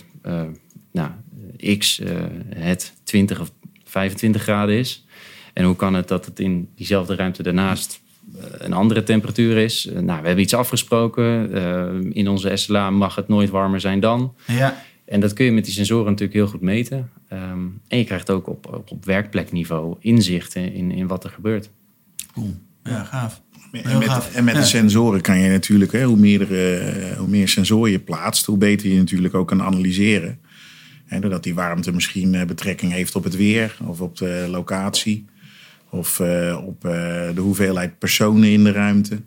nou, 0.92 1.10
X 1.78 2.02
het 2.56 2.94
20 3.04 3.40
of 3.40 3.52
25 3.84 4.42
graden 4.42 4.76
is. 4.76 5.06
En 5.54 5.66
hoe 5.66 5.76
kan 5.76 5.94
het 5.94 6.08
dat 6.08 6.26
het 6.26 6.40
in 6.40 6.70
diezelfde 6.76 7.16
ruimte 7.16 7.44
daarnaast 7.44 8.02
eh, 8.38 8.44
een 8.58 8.74
andere 8.74 9.04
temperatuur 9.04 9.58
is? 9.58 9.88
Eh, 9.88 9.94
nou, 9.94 10.22
we 10.22 10.26
hebben 10.26 10.44
iets 10.44 10.54
afgesproken. 10.54 11.58
Uh, 11.58 12.12
in 12.12 12.28
onze 12.28 12.56
SLA 12.56 12.90
mag 12.90 13.16
het 13.16 13.28
nooit 13.28 13.50
warmer 13.50 13.80
zijn 13.80 14.00
dan. 14.00 14.36
Ja. 14.48 14.84
En 15.06 15.20
dat 15.20 15.34
kun 15.34 15.46
je 15.46 15.52
met 15.52 15.66
die 15.66 15.74
sensoren 15.74 16.06
natuurlijk 16.06 16.34
heel 16.34 16.48
goed 16.48 16.62
meten. 16.62 17.10
Um, 17.34 17.82
en 17.88 17.98
je 17.98 18.04
krijgt 18.04 18.30
ook 18.30 18.48
op, 18.48 18.74
op, 18.74 18.92
op 18.92 19.06
werkplekniveau 19.06 19.96
inzichten 20.00 20.74
in, 20.74 20.92
in 20.92 21.08
wat 21.08 21.24
er 21.24 21.30
gebeurt. 21.30 21.70
Cool. 22.34 22.54
Ja, 22.84 23.04
gaaf. 23.04 23.42
En 23.72 23.98
met, 23.98 24.32
en 24.34 24.44
met, 24.44 24.56
de 24.56 24.64
sensoren 24.64 25.22
kan 25.22 25.40
je 25.40 25.50
natuurlijk, 25.50 25.92
hè, 25.92 26.04
hoe, 26.04 26.18
meer, 26.18 26.42
uh, 26.52 27.18
hoe 27.18 27.28
meer 27.28 27.48
sensoren 27.48 27.92
je 27.92 28.00
plaatst, 28.00 28.46
hoe 28.46 28.58
beter 28.58 28.90
je 28.90 28.98
natuurlijk 28.98 29.34
ook 29.34 29.48
kan 29.48 29.62
analyseren. 29.62 30.40
En 31.06 31.22
doordat 31.22 31.44
die 31.44 31.54
warmte 31.54 31.92
misschien 31.92 32.46
betrekking 32.48 32.92
heeft 32.92 33.16
op 33.16 33.24
het 33.24 33.36
weer 33.36 33.78
of 33.86 34.02
op 34.02 34.18
de 34.18 34.48
locatie. 34.50 35.26
Of 35.94 36.20
uh, 36.20 36.58
op 36.66 36.86
uh, 36.86 36.92
de 37.36 37.42
hoeveelheid 37.42 38.00
personen 38.00 38.52
in 38.52 38.64
de 38.64 38.72
ruimte. 38.72 39.22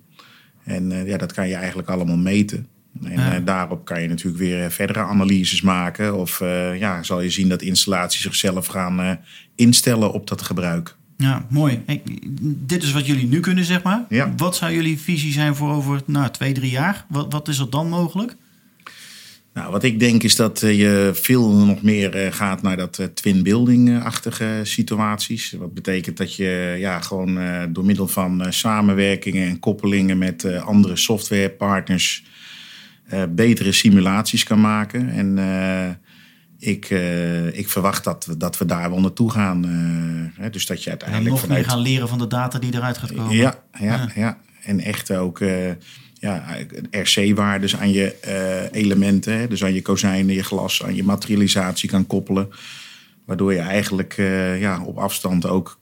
En 0.64 0.90
uh, 0.90 1.06
ja, 1.06 1.16
dat 1.16 1.32
kan 1.32 1.48
je 1.48 1.54
eigenlijk 1.54 1.88
allemaal 1.88 2.16
meten. 2.16 2.66
En 3.04 3.12
ja. 3.12 3.40
daarop 3.40 3.84
kan 3.84 4.02
je 4.02 4.08
natuurlijk 4.08 4.38
weer 4.38 4.70
verdere 4.70 4.98
analyses 4.98 5.60
maken. 5.60 6.16
Of 6.18 6.40
ja, 6.78 7.02
zal 7.02 7.20
je 7.20 7.30
zien 7.30 7.48
dat 7.48 7.62
installaties 7.62 8.22
zichzelf 8.22 8.66
gaan 8.66 9.18
instellen 9.54 10.12
op 10.12 10.26
dat 10.28 10.42
gebruik. 10.42 10.96
Ja, 11.16 11.46
mooi. 11.48 11.82
Hey, 11.86 12.02
dit 12.42 12.82
is 12.82 12.92
wat 12.92 13.06
jullie 13.06 13.26
nu 13.26 13.40
kunnen, 13.40 13.64
zeg 13.64 13.82
maar. 13.82 14.04
Ja. 14.08 14.32
Wat 14.36 14.56
zou 14.56 14.72
jullie 14.72 14.98
visie 14.98 15.32
zijn 15.32 15.54
voor 15.54 15.72
over 15.72 16.02
nou, 16.06 16.30
twee, 16.30 16.52
drie 16.52 16.70
jaar? 16.70 17.04
Wat, 17.08 17.32
wat 17.32 17.48
is 17.48 17.58
er 17.58 17.70
dan 17.70 17.88
mogelijk? 17.88 18.36
Nou, 19.56 19.70
wat 19.70 19.82
ik 19.82 20.00
denk 20.00 20.22
is 20.22 20.36
dat 20.36 20.60
je 20.60 21.10
veel 21.14 21.50
nog 21.50 21.82
meer 21.82 22.32
gaat 22.32 22.62
naar 22.62 22.76
dat 22.76 23.10
twin 23.14 23.42
building-achtige 23.42 24.60
situaties. 24.62 25.52
Wat 25.52 25.74
betekent 25.74 26.16
dat 26.16 26.34
je 26.34 26.76
ja, 26.78 27.00
gewoon 27.00 27.38
door 27.72 27.84
middel 27.84 28.08
van 28.08 28.46
samenwerkingen 28.48 29.48
en 29.48 29.58
koppelingen 29.58 30.18
met 30.18 30.44
andere 30.60 30.96
softwarepartners 30.96 32.24
betere 33.28 33.72
simulaties 33.72 34.44
kan 34.44 34.60
maken. 34.60 35.08
En 35.08 35.38
ik, 36.58 36.90
ik 37.52 37.68
verwacht 37.68 38.04
dat 38.04 38.26
we, 38.26 38.36
dat 38.36 38.58
we 38.58 38.64
daar 38.64 38.90
wel 38.90 39.00
naartoe 39.00 39.30
gaan. 39.30 39.60
dus 40.50 40.66
dat 40.66 40.82
je 40.82 40.90
uiteindelijk. 40.90 41.28
En 41.28 41.32
nog 41.32 41.40
vanuit... 41.40 41.60
meer 41.60 41.70
gaan 41.70 41.82
leren 41.82 42.08
van 42.08 42.18
de 42.18 42.26
data 42.26 42.58
die 42.58 42.74
eruit 42.74 42.98
gaat 42.98 43.12
komen. 43.12 43.36
Ja, 43.36 43.62
ja, 43.78 43.84
ja. 43.84 44.10
ja. 44.14 44.38
en 44.62 44.80
echt 44.80 45.10
ook 45.10 45.40
ja, 46.18 46.56
RC-waardes 46.90 47.76
aan 47.76 47.92
je 47.92 48.16
uh, 48.26 48.80
elementen. 48.80 49.38
Hè? 49.38 49.48
Dus 49.48 49.64
aan 49.64 49.74
je 49.74 49.82
kozijnen, 49.82 50.34
je 50.34 50.42
glas, 50.42 50.82
aan 50.82 50.94
je 50.94 51.04
materialisatie 51.04 51.88
kan 51.88 52.06
koppelen. 52.06 52.48
Waardoor 53.24 53.52
je 53.52 53.58
eigenlijk 53.58 54.16
uh, 54.16 54.60
ja, 54.60 54.82
op 54.82 54.98
afstand 54.98 55.46
ook 55.46 55.78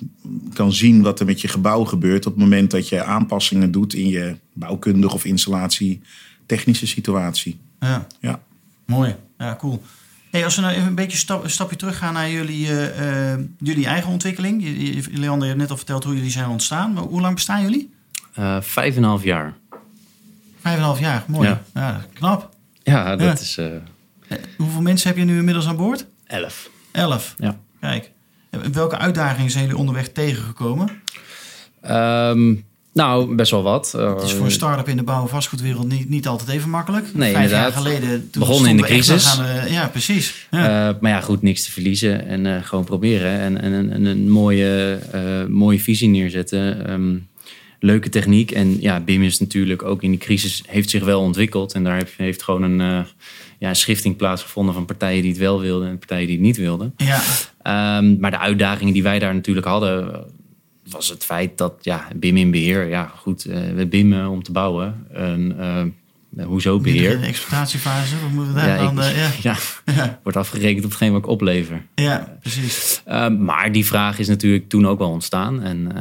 kan 0.55 0.73
zien 0.73 1.03
wat 1.03 1.21
er 1.21 1.27
met 1.27 1.41
je 1.41 1.49
gebouw 1.49 1.85
gebeurt. 1.85 2.27
op 2.27 2.33
het 2.33 2.43
moment 2.43 2.71
dat 2.71 2.89
je 2.89 3.05
aanpassingen 3.05 3.71
doet 3.71 3.95
in 3.95 4.09
je 4.09 4.37
bouwkundige 4.53 5.15
of 5.15 5.25
installatie 5.25 6.01
technische 6.47 6.87
situatie. 6.87 7.59
Ja, 7.81 8.07
ja. 8.21 8.41
mooi. 8.87 9.15
Ja, 9.39 9.57
cool. 9.57 9.83
Hey, 10.31 10.45
als 10.45 10.57
we 10.57 10.63
nou 10.63 10.75
even 10.75 10.87
een 10.87 10.95
beetje 10.95 11.19
stap, 11.19 11.45
een 11.45 11.51
stapje 11.51 11.77
terug 11.77 11.99
gaan 11.99 12.13
naar 12.15 12.31
jullie, 12.31 12.69
uh, 12.69 13.35
jullie 13.59 13.87
eigen 13.87 14.11
ontwikkeling. 14.11 14.63
Leander, 15.13 15.43
je 15.43 15.47
hebt 15.47 15.61
net 15.61 15.71
al 15.71 15.77
verteld 15.77 16.05
hoe 16.05 16.15
jullie 16.15 16.31
zijn 16.31 16.49
ontstaan. 16.49 16.93
Maar 16.93 17.03
hoe 17.03 17.21
lang 17.21 17.35
bestaan 17.35 17.63
jullie? 17.63 17.93
vijf 18.61 18.97
en 18.97 19.03
een 19.03 19.09
half 19.09 19.23
jaar. 19.23 19.55
Vijf 20.65 20.77
en 20.77 20.83
een 20.83 20.87
half 20.87 21.01
jaar, 21.01 21.25
mooi. 21.27 21.49
Ja, 21.49 21.63
ja 21.75 22.05
knap. 22.13 22.49
Ja, 22.83 23.17
dat 23.17 23.27
ja. 23.27 23.33
is... 23.33 23.59
Uh... 23.59 23.67
Hoeveel 24.57 24.81
mensen 24.81 25.09
heb 25.09 25.17
je 25.17 25.25
nu 25.25 25.39
inmiddels 25.39 25.67
aan 25.67 25.77
boord? 25.77 26.07
Elf. 26.27 26.71
Elf? 26.93 27.35
Ja. 27.39 27.57
Kijk. 27.81 28.11
Welke 28.73 28.99
uitdagingen 28.99 29.51
zijn 29.51 29.65
jullie 29.65 29.79
onderweg 29.79 30.09
tegengekomen? 30.09 30.91
Um, 31.91 32.65
nou, 32.93 33.35
best 33.35 33.51
wel 33.51 33.63
wat. 33.63 33.93
Het 33.93 34.23
is 34.23 34.33
voor 34.33 34.45
een 34.45 34.51
start-up 34.51 34.89
in 34.89 34.97
de 34.97 35.03
bouw- 35.03 35.23
en 35.23 35.29
vastgoedwereld 35.29 35.89
niet, 35.89 36.09
niet 36.09 36.27
altijd 36.27 36.49
even 36.49 36.71
makkelijk. 36.71 37.15
Nee, 37.15 37.33
Vijf 37.33 37.45
inderdaad. 37.45 37.73
jaar 37.73 37.83
geleden... 37.83 38.31
Toen 38.31 38.43
Begonnen 38.43 38.71
in 38.71 38.77
de 38.77 38.83
crisis. 38.83 39.27
Gaan, 39.27 39.47
uh, 39.47 39.73
ja, 39.73 39.89
precies. 39.89 40.47
Ja. 40.51 40.89
Uh, 40.89 40.95
maar 41.01 41.11
ja, 41.11 41.21
goed, 41.21 41.43
niks 41.43 41.65
te 41.65 41.71
verliezen. 41.71 42.27
En 42.27 42.45
uh, 42.45 42.63
gewoon 42.63 42.85
proberen. 42.85 43.41
En, 43.41 43.61
en, 43.61 43.93
en 43.93 44.05
een 44.05 44.31
mooie, 44.31 44.99
mooie 45.49 45.81
visie 45.81 46.09
neerzetten. 46.09 46.91
Um, 46.91 47.29
leuke 47.79 48.09
techniek. 48.09 48.51
En 48.51 48.81
ja, 48.81 49.01
BIM 49.01 49.23
is 49.23 49.41
natuurlijk 49.41 49.83
ook 49.83 50.03
in 50.03 50.11
die 50.11 50.19
crisis 50.19 50.63
heeft 50.67 50.91
zich 50.91 51.05
wel 51.05 51.21
ontwikkeld. 51.21 51.73
En 51.73 51.85
daar 51.85 51.97
heeft, 51.97 52.17
heeft 52.17 52.43
gewoon 52.43 52.63
een, 52.63 52.81
uh, 52.81 53.05
ja, 53.59 53.69
een 53.69 53.77
schifting 53.77 54.17
plaatsgevonden 54.17 54.75
van 54.75 54.85
partijen 54.85 55.23
die 55.23 55.31
het 55.31 55.41
wel 55.41 55.61
wilden 55.61 55.89
en 55.89 55.99
partijen 55.99 56.27
die 56.27 56.37
het 56.37 56.45
niet 56.45 56.57
wilden. 56.57 56.95
Ja. 56.97 57.21
Ehm, 57.63 58.19
maar 58.19 58.31
de 58.31 58.39
uitdagingen 58.39 58.93
die 58.93 59.03
wij 59.03 59.19
daar 59.19 59.35
natuurlijk 59.35 59.67
hadden, 59.67 60.25
was 60.89 61.09
het 61.09 61.25
feit 61.25 61.59
dat 61.59 61.75
ja, 61.81 62.09
BIM 62.17 62.37
in 62.37 62.51
beheer, 62.51 62.89
ja 62.89 63.13
goed, 63.17 63.47
uh, 63.47 63.57
we 63.75 63.87
BIMmen 63.87 64.29
om 64.29 64.43
te 64.43 64.53
bouwen. 64.53 65.07
En, 65.13 65.57
uh, 65.59 65.83
hoezo 66.43 66.79
beheer? 66.79 67.21
De 67.21 67.27
exploitatiefase, 67.27 68.17
hoe 68.17 68.31
moeten 68.31 68.55
we 68.55 68.61
daar 68.61 68.69
ja, 68.69 68.85
dan? 68.85 68.99
Ik, 68.99 69.05
uh, 69.05 69.41
ja. 69.43 69.57
ja. 69.85 70.21
wordt 70.23 70.39
afgerekend 70.39 70.85
op 70.85 70.91
hetgeen 70.91 71.13
wat 71.13 71.21
ik 71.21 71.29
oplever. 71.29 71.83
Ja, 71.95 72.37
precies. 72.41 73.03
Ehm, 73.05 73.45
maar 73.45 73.73
die 73.73 73.87
vraag 73.87 74.19
is 74.19 74.29
natuurlijk 74.29 74.69
toen 74.69 74.87
ook 74.87 75.01
al 75.01 75.11
ontstaan. 75.11 75.63
En 75.63 75.93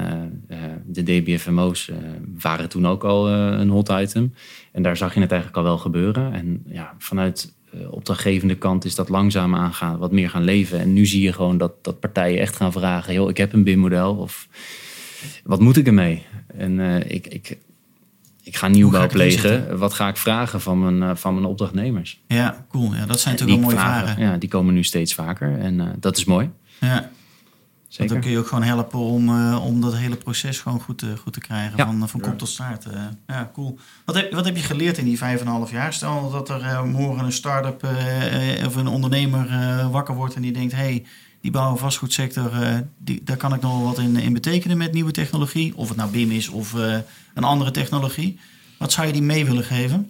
de 0.86 1.04
DBFMO's 1.04 1.92
waren 2.40 2.70
toen 2.70 2.88
ook 2.88 3.04
al 3.04 3.30
een 3.30 3.70
hot 3.70 3.90
item. 3.90 4.34
En 4.72 4.84
daar 4.84 4.98
zag 4.98 5.14
je 5.14 5.20
het 5.20 5.32
eigenlijk 5.32 5.60
al 5.60 5.66
wel 5.66 5.78
gebeuren. 5.78 6.34
En 6.34 6.64
ja, 6.66 6.94
vanuit 6.98 7.54
opdrachtgevende 7.90 8.56
kant 8.56 8.86
is 8.86 8.96
dat 8.96 9.10
langzaam 9.10 9.56
aangaan, 9.56 9.98
wat 9.98 10.12
meer 10.12 10.30
gaan 10.30 10.44
leven. 10.44 10.80
En 10.80 10.94
nu 10.94 11.06
zie 11.06 11.22
je 11.22 11.34
gewoon 11.34 11.58
dat, 11.58 11.84
dat 11.84 12.00
partijen 12.00 12.40
echt 12.40 12.56
gaan 12.56 12.72
vragen: 12.72 13.14
joh, 13.14 13.30
ik 13.30 13.38
heb 13.38 13.54
een 13.54 13.64
BIM-model 13.64 14.16
of 14.16 14.48
wat 15.44 15.60
moet 15.60 15.78
ik 15.78 15.88
ermee? 15.88 16.26
En 16.58 16.80
uh, 16.80 17.00
ik, 17.00 17.28
ik, 17.28 17.58
ik 18.44 18.56
ga 18.56 18.68
nieuwbouw 18.68 19.08
plegen. 19.08 19.78
Wat 19.78 19.94
ga 19.94 20.08
ik 20.08 20.18
vragen 20.18 20.62
van 20.62 20.80
mijn, 20.80 21.10
uh, 21.10 21.16
van 21.16 21.34
mijn 21.34 21.46
opdrachtnemers? 21.46 22.22
Ja, 22.28 22.66
cool. 22.70 22.96
Ja, 22.96 23.06
dat 23.06 23.20
zijn 23.20 23.34
natuurlijk 23.34 23.60
wel 23.60 23.70
mooie 23.70 23.82
vragen, 23.82 24.04
vragen. 24.04 24.24
Ja, 24.24 24.38
die 24.38 24.50
komen 24.50 24.74
nu 24.74 24.84
steeds 24.84 25.14
vaker 25.14 25.60
en 25.60 25.80
uh, 25.80 25.88
dat 26.00 26.18
is 26.18 26.26
mooi. 26.26 26.50
Ja. 26.80 27.10
Zeker. 27.88 28.14
dan 28.14 28.22
kun 28.22 28.32
je 28.32 28.38
ook 28.38 28.48
gewoon 28.48 28.64
helpen 28.64 29.00
om, 29.00 29.30
uh, 29.30 29.66
om 29.66 29.82
dat 29.82 29.96
hele 29.96 30.16
proces 30.16 30.60
gewoon 30.60 30.80
goed, 30.80 30.98
te, 30.98 31.18
goed 31.18 31.34
te 31.34 31.40
krijgen. 31.40 31.78
Ja. 31.78 31.86
Van, 31.86 32.10
van 32.10 32.20
kop 32.20 32.38
tot 32.38 32.50
staart. 32.50 32.86
Uh, 32.86 32.94
ja, 33.28 33.50
cool. 33.54 33.80
Wat 34.06 34.16
heb, 34.16 34.34
wat 34.34 34.46
heb 34.46 34.56
je 34.56 34.62
geleerd 34.62 34.98
in 34.98 35.06
die 35.06 35.18
vijf 35.18 35.40
en 35.40 35.48
een 35.48 35.54
half 35.54 35.72
jaar? 35.72 35.94
Stel 35.94 36.30
dat 36.30 36.50
er 36.50 36.62
uh, 36.62 36.84
morgen 36.84 37.26
een 37.26 37.32
start-up 37.32 37.88
of 38.66 38.76
een 38.76 38.88
ondernemer 38.88 39.48
wakker 39.92 40.16
wordt 40.16 40.36
en 40.36 40.42
die 40.42 40.52
denkt... 40.52 40.74
hey, 40.74 41.06
die 41.44 41.52
bouw- 41.52 41.72
en 41.72 41.78
vastgoedsector, 41.78 42.52
die, 42.98 43.22
daar 43.24 43.38
kan 43.38 43.54
ik 43.54 43.62
nog 43.62 43.72
wel 43.72 43.84
wat 43.84 44.00
in, 44.00 44.16
in 44.16 44.34
betekenen 44.34 44.78
met 44.78 44.94
nieuwe 44.94 45.12
technologie. 45.12 45.74
Of 45.76 45.88
het 45.88 45.98
nou 45.98 46.12
BIM 46.12 46.32
is 46.32 46.50
of 46.50 46.74
een 47.34 47.44
andere 47.44 47.72
technologie. 47.72 48.40
Wat 48.78 48.92
zou 48.92 49.08
je 49.08 49.14
die 49.14 49.22
mee 49.22 49.46
willen 49.46 49.64
geven? 49.64 50.10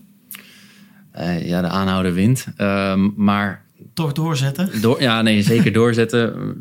ja, 1.42 1.62
de 1.62 1.68
aanhouder 1.68 2.14
wint. 2.14 2.48
Ehm, 2.58 3.10
maar 3.16 3.66
toch 3.94 4.14
doorzetten? 4.14 4.82
Door, 4.82 5.02
ja, 5.02 5.22
nee, 5.22 5.42
zeker 5.42 5.72
doorzetten. 5.82 6.54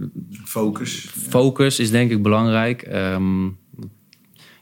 Focus. 0.44 1.08
Focus 1.28 1.78
is 1.78 1.90
denk 1.90 2.10
ik 2.10 2.22
belangrijk. 2.22 2.88
Um, 2.92 3.58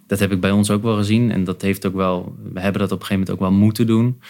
dat 0.06 0.18
heb 0.18 0.32
ik 0.32 0.40
bij 0.40 0.50
ons 0.50 0.70
ook 0.70 0.82
wel 0.82 0.96
gezien. 0.96 1.30
En 1.30 1.44
dat 1.44 1.62
heeft 1.62 1.86
ook 1.86 1.94
wel, 1.94 2.36
we 2.52 2.60
hebben 2.60 2.80
dat 2.80 2.92
op 2.92 3.00
een 3.00 3.06
gegeven 3.06 3.18
moment 3.18 3.30
ook 3.30 3.50
wel 3.50 3.58
moeten 3.58 3.86
doen. 3.86 4.20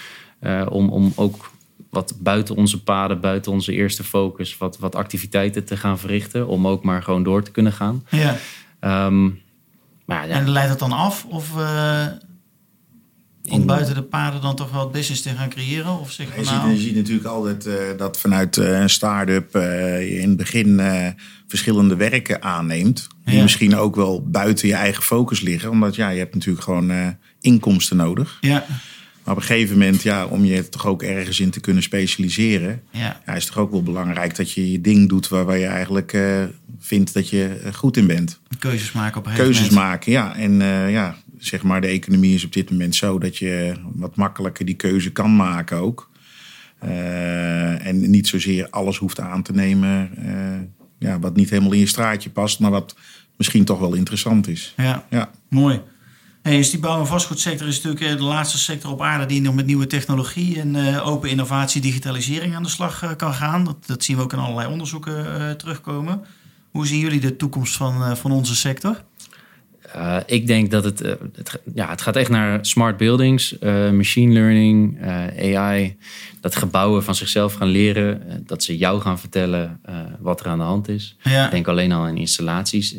Uh, 0.40 0.66
om, 0.68 0.88
om 0.88 1.12
ook 1.14 1.49
wat 1.90 2.14
buiten 2.18 2.56
onze 2.56 2.82
paden, 2.82 3.20
buiten 3.20 3.52
onze 3.52 3.72
eerste 3.72 4.04
focus, 4.04 4.58
wat, 4.58 4.78
wat 4.78 4.94
activiteiten 4.94 5.64
te 5.64 5.76
gaan 5.76 5.98
verrichten. 5.98 6.46
Om 6.46 6.66
ook 6.66 6.82
maar 6.82 7.02
gewoon 7.02 7.22
door 7.22 7.42
te 7.42 7.50
kunnen 7.50 7.72
gaan. 7.72 8.04
Ja. 8.10 8.36
Um, 9.06 9.40
maar, 10.06 10.28
ja. 10.28 10.34
En 10.34 10.50
leidt 10.50 10.70
het 10.70 10.78
dan 10.78 10.92
af? 10.92 11.24
Of, 11.28 11.50
uh, 11.56 12.06
om 13.50 13.66
buiten 13.66 13.94
de 13.94 14.02
paden 14.02 14.40
dan 14.40 14.56
toch 14.56 14.72
wel 14.72 14.90
business 14.90 15.22
te 15.22 15.28
gaan 15.28 15.48
creëren? 15.48 15.98
Of 16.00 16.10
zeg 16.10 16.36
je, 16.36 16.42
nou... 16.42 16.70
ziet, 16.70 16.78
je 16.78 16.86
ziet 16.86 16.96
natuurlijk 16.96 17.26
altijd 17.26 17.66
uh, 17.66 17.74
dat 17.96 18.18
vanuit 18.18 18.56
uh, 18.56 18.80
een 18.80 18.90
start-up 18.90 19.56
uh, 19.56 19.62
je 20.10 20.18
in 20.18 20.28
het 20.28 20.36
begin 20.36 20.80
verschillende 21.46 21.96
werken 21.96 22.42
aanneemt. 22.42 23.08
Die 23.24 23.36
ja. 23.36 23.42
misschien 23.42 23.76
ook 23.76 23.96
wel 23.96 24.22
buiten 24.26 24.68
je 24.68 24.74
eigen 24.74 25.02
focus 25.02 25.40
liggen. 25.40 25.70
Omdat 25.70 25.94
ja, 25.94 26.08
je 26.08 26.18
hebt 26.18 26.34
natuurlijk 26.34 26.64
gewoon 26.64 27.16
inkomsten 27.40 27.96
nodig. 27.96 28.38
Ja. 28.40 28.66
Maar 29.30 29.38
op 29.38 29.44
een 29.48 29.54
gegeven 29.54 29.78
moment, 29.78 30.02
ja, 30.02 30.26
om 30.26 30.44
je 30.44 30.68
toch 30.68 30.86
ook 30.86 31.02
ergens 31.02 31.40
in 31.40 31.50
te 31.50 31.60
kunnen 31.60 31.82
specialiseren, 31.82 32.82
ja. 32.90 33.20
Ja, 33.26 33.34
is 33.34 33.44
het 33.44 33.52
toch 33.52 33.62
ook 33.62 33.70
wel 33.70 33.82
belangrijk 33.82 34.36
dat 34.36 34.52
je 34.52 34.72
je 34.72 34.80
ding 34.80 35.08
doet 35.08 35.28
waar, 35.28 35.44
waar 35.44 35.58
je 35.58 35.66
eigenlijk 35.66 36.18
vindt 36.78 37.14
dat 37.14 37.28
je 37.28 37.60
goed 37.72 37.96
in 37.96 38.06
bent. 38.06 38.40
Keuzes 38.58 38.92
maken 38.92 39.20
op 39.20 39.26
een 39.26 39.32
Keuzes 39.32 39.68
moment. 39.68 39.74
maken, 39.74 40.12
ja. 40.12 40.36
En 40.36 40.52
ja, 40.90 41.16
zeg 41.38 41.62
maar, 41.62 41.80
de 41.80 41.86
economie 41.86 42.34
is 42.34 42.44
op 42.44 42.52
dit 42.52 42.70
moment 42.70 42.94
zo 42.94 43.18
dat 43.18 43.36
je 43.36 43.74
wat 43.94 44.16
makkelijker 44.16 44.64
die 44.64 44.74
keuze 44.74 45.12
kan 45.12 45.36
maken 45.36 45.76
ook. 45.76 46.10
Uh, 46.84 47.86
en 47.86 48.10
niet 48.10 48.28
zozeer 48.28 48.66
alles 48.70 48.98
hoeft 48.98 49.20
aan 49.20 49.42
te 49.42 49.52
nemen 49.52 50.10
ja, 50.98 51.18
wat 51.18 51.36
niet 51.36 51.50
helemaal 51.50 51.72
in 51.72 51.78
je 51.78 51.86
straatje 51.86 52.30
past, 52.30 52.60
maar 52.60 52.70
wat 52.70 52.96
misschien 53.36 53.64
toch 53.64 53.78
wel 53.78 53.94
interessant 53.94 54.48
is. 54.48 54.74
Ja, 54.76 55.06
ja. 55.10 55.30
mooi. 55.48 55.80
Dus 56.42 56.70
die 56.70 56.80
bouw- 56.80 57.00
en 57.00 57.06
vastgoedsector 57.06 57.66
is 57.66 57.82
natuurlijk 57.82 58.18
de 58.18 58.24
laatste 58.24 58.58
sector 58.58 58.90
op 58.90 59.02
aarde 59.02 59.26
die 59.26 59.40
nog 59.40 59.54
met 59.54 59.66
nieuwe 59.66 59.86
technologie 59.86 60.60
en 60.60 60.74
uh, 60.74 61.06
open 61.06 61.30
innovatie, 61.30 61.80
digitalisering 61.80 62.54
aan 62.54 62.62
de 62.62 62.68
slag 62.68 63.16
kan 63.16 63.34
gaan. 63.34 63.64
Dat, 63.64 63.86
dat, 63.86 64.04
zien 64.04 64.16
we 64.16 64.22
ook 64.22 64.32
in 64.32 64.38
allerlei 64.38 64.68
onderzoeken 64.68 65.56
terugkomen. 65.58 66.24
Hoe 66.70 66.86
zien 66.86 66.98
jullie 66.98 67.20
de 67.20 67.36
toekomst 67.36 67.76
van, 67.76 68.16
van 68.16 68.32
onze 68.32 68.56
sector? 68.56 69.04
Uh, 69.96 70.16
ik 70.26 70.46
denk 70.46 70.70
dat 70.70 70.84
het, 70.84 71.02
uh, 71.02 71.12
het, 71.34 71.60
ja, 71.74 71.88
het 71.88 72.00
gaat 72.00 72.16
echt 72.16 72.30
naar 72.30 72.58
smart 72.66 72.96
buildings, 72.96 73.56
uh, 73.60 73.90
machine 73.90 74.32
learning, 74.32 75.02
AI. 75.38 75.96
Dat 76.40 76.56
gebouwen 76.56 77.04
van 77.04 77.14
zichzelf 77.14 77.54
gaan 77.54 77.68
leren, 77.68 78.42
dat 78.46 78.62
ze 78.62 78.76
jou 78.76 79.00
gaan 79.00 79.18
vertellen 79.18 79.80
wat 80.20 80.40
er 80.40 80.46
aan 80.46 80.58
de 80.58 80.64
hand 80.64 80.88
is. 80.88 81.16
Ja. 81.22 81.44
Ik 81.44 81.50
denk 81.50 81.68
alleen 81.68 81.92
al 81.92 82.04
aan 82.04 82.16
installaties. 82.16 82.96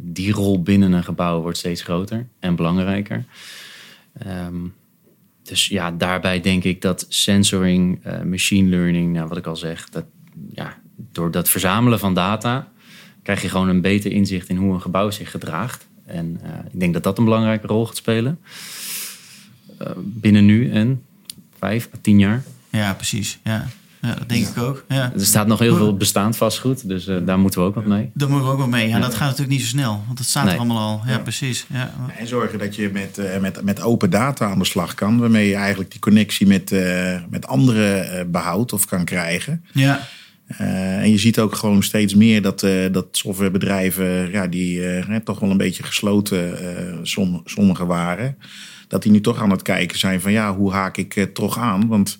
Die 0.00 0.32
rol 0.32 0.62
binnen 0.62 0.92
een 0.92 1.04
gebouw 1.04 1.40
wordt 1.40 1.58
steeds 1.58 1.82
groter 1.82 2.26
en 2.40 2.56
belangrijker. 2.56 3.24
Um, 4.26 4.74
dus 5.42 5.66
ja, 5.66 5.90
daarbij 5.90 6.40
denk 6.40 6.64
ik 6.64 6.80
dat 6.80 7.06
sensoring, 7.08 8.00
machine 8.24 8.68
learning, 8.68 9.12
nou, 9.12 9.28
wat 9.28 9.36
ik 9.36 9.46
al 9.46 9.56
zeg, 9.56 9.88
dat, 9.88 10.04
ja, 10.50 10.78
door 11.12 11.30
dat 11.30 11.48
verzamelen 11.48 11.98
van 11.98 12.14
data 12.14 12.68
krijg 13.22 13.42
je 13.42 13.48
gewoon 13.48 13.68
een 13.68 13.80
beter 13.80 14.12
inzicht 14.12 14.48
in 14.48 14.56
hoe 14.56 14.74
een 14.74 14.80
gebouw 14.80 15.10
zich 15.10 15.30
gedraagt. 15.30 15.86
En 16.06 16.40
uh, 16.44 16.50
ik 16.72 16.80
denk 16.80 16.92
dat 16.92 17.02
dat 17.02 17.18
een 17.18 17.24
belangrijke 17.24 17.66
rol 17.66 17.86
gaat 17.86 17.96
spelen. 17.96 18.38
Uh, 19.82 19.88
binnen 19.96 20.44
nu 20.44 20.70
en 20.70 21.02
vijf 21.58 21.88
à 21.94 21.98
tien 22.00 22.18
jaar. 22.18 22.42
Ja, 22.70 22.94
precies. 22.94 23.38
Ja, 23.44 23.66
ja 24.00 24.14
dat 24.14 24.28
denk 24.28 24.46
ik 24.46 24.58
ook. 24.58 24.84
Ja. 24.88 25.12
Er 25.14 25.26
staat 25.26 25.46
nog 25.46 25.58
heel 25.58 25.76
veel 25.76 25.96
bestaand 25.96 26.36
vastgoed, 26.36 26.88
dus 26.88 27.08
uh, 27.08 27.26
daar 27.26 27.38
moeten 27.38 27.60
we 27.60 27.66
ook 27.66 27.74
wat 27.74 27.86
mee. 27.86 28.10
Daar 28.14 28.28
moeten 28.28 28.46
we 28.46 28.52
ook 28.52 28.58
wat 28.58 28.68
mee. 28.68 28.88
Ja, 28.88 28.96
ja. 28.96 29.02
dat 29.02 29.14
gaat 29.14 29.28
natuurlijk 29.28 29.50
niet 29.50 29.60
zo 29.60 29.66
snel, 29.66 30.02
want 30.06 30.18
dat 30.18 30.26
staat 30.26 30.44
nee. 30.44 30.52
er 30.52 30.58
allemaal 30.58 30.90
al. 30.90 31.02
Ja, 31.04 31.12
ja. 31.12 31.18
precies. 31.18 31.66
Ja. 31.72 31.94
En 32.18 32.26
zorgen 32.26 32.58
dat 32.58 32.76
je 32.76 32.90
met, 32.92 33.40
met, 33.40 33.62
met 33.62 33.80
open 33.80 34.10
data 34.10 34.50
aan 34.50 34.58
de 34.58 34.64
slag 34.64 34.94
kan, 34.94 35.18
waarmee 35.18 35.48
je 35.48 35.54
eigenlijk 35.54 35.90
die 35.90 36.00
connectie 36.00 36.46
met, 36.46 36.70
met 37.30 37.46
anderen 37.46 38.30
behoudt 38.30 38.72
of 38.72 38.86
kan 38.86 39.04
krijgen. 39.04 39.64
Ja. 39.72 40.06
Uh, 40.48 40.96
en 40.98 41.10
je 41.10 41.18
ziet 41.18 41.38
ook 41.38 41.54
gewoon 41.54 41.82
steeds 41.82 42.14
meer 42.14 42.42
dat, 42.42 42.62
uh, 42.62 42.92
dat 42.92 43.06
softwarebedrijven, 43.10 44.30
ja, 44.30 44.46
die 44.46 44.78
uh, 44.78 45.16
toch 45.16 45.38
wel 45.38 45.50
een 45.50 45.56
beetje 45.56 45.82
gesloten, 45.82 46.58
som, 47.02 47.42
sommige 47.44 47.86
waren, 47.86 48.36
dat 48.88 49.02
die 49.02 49.12
nu 49.12 49.20
toch 49.20 49.42
aan 49.42 49.50
het 49.50 49.62
kijken 49.62 49.98
zijn 49.98 50.20
van 50.20 50.32
ja, 50.32 50.54
hoe 50.54 50.72
haak 50.72 50.96
ik 50.96 51.30
toch 51.34 51.58
aan? 51.58 51.88
Want 51.88 52.18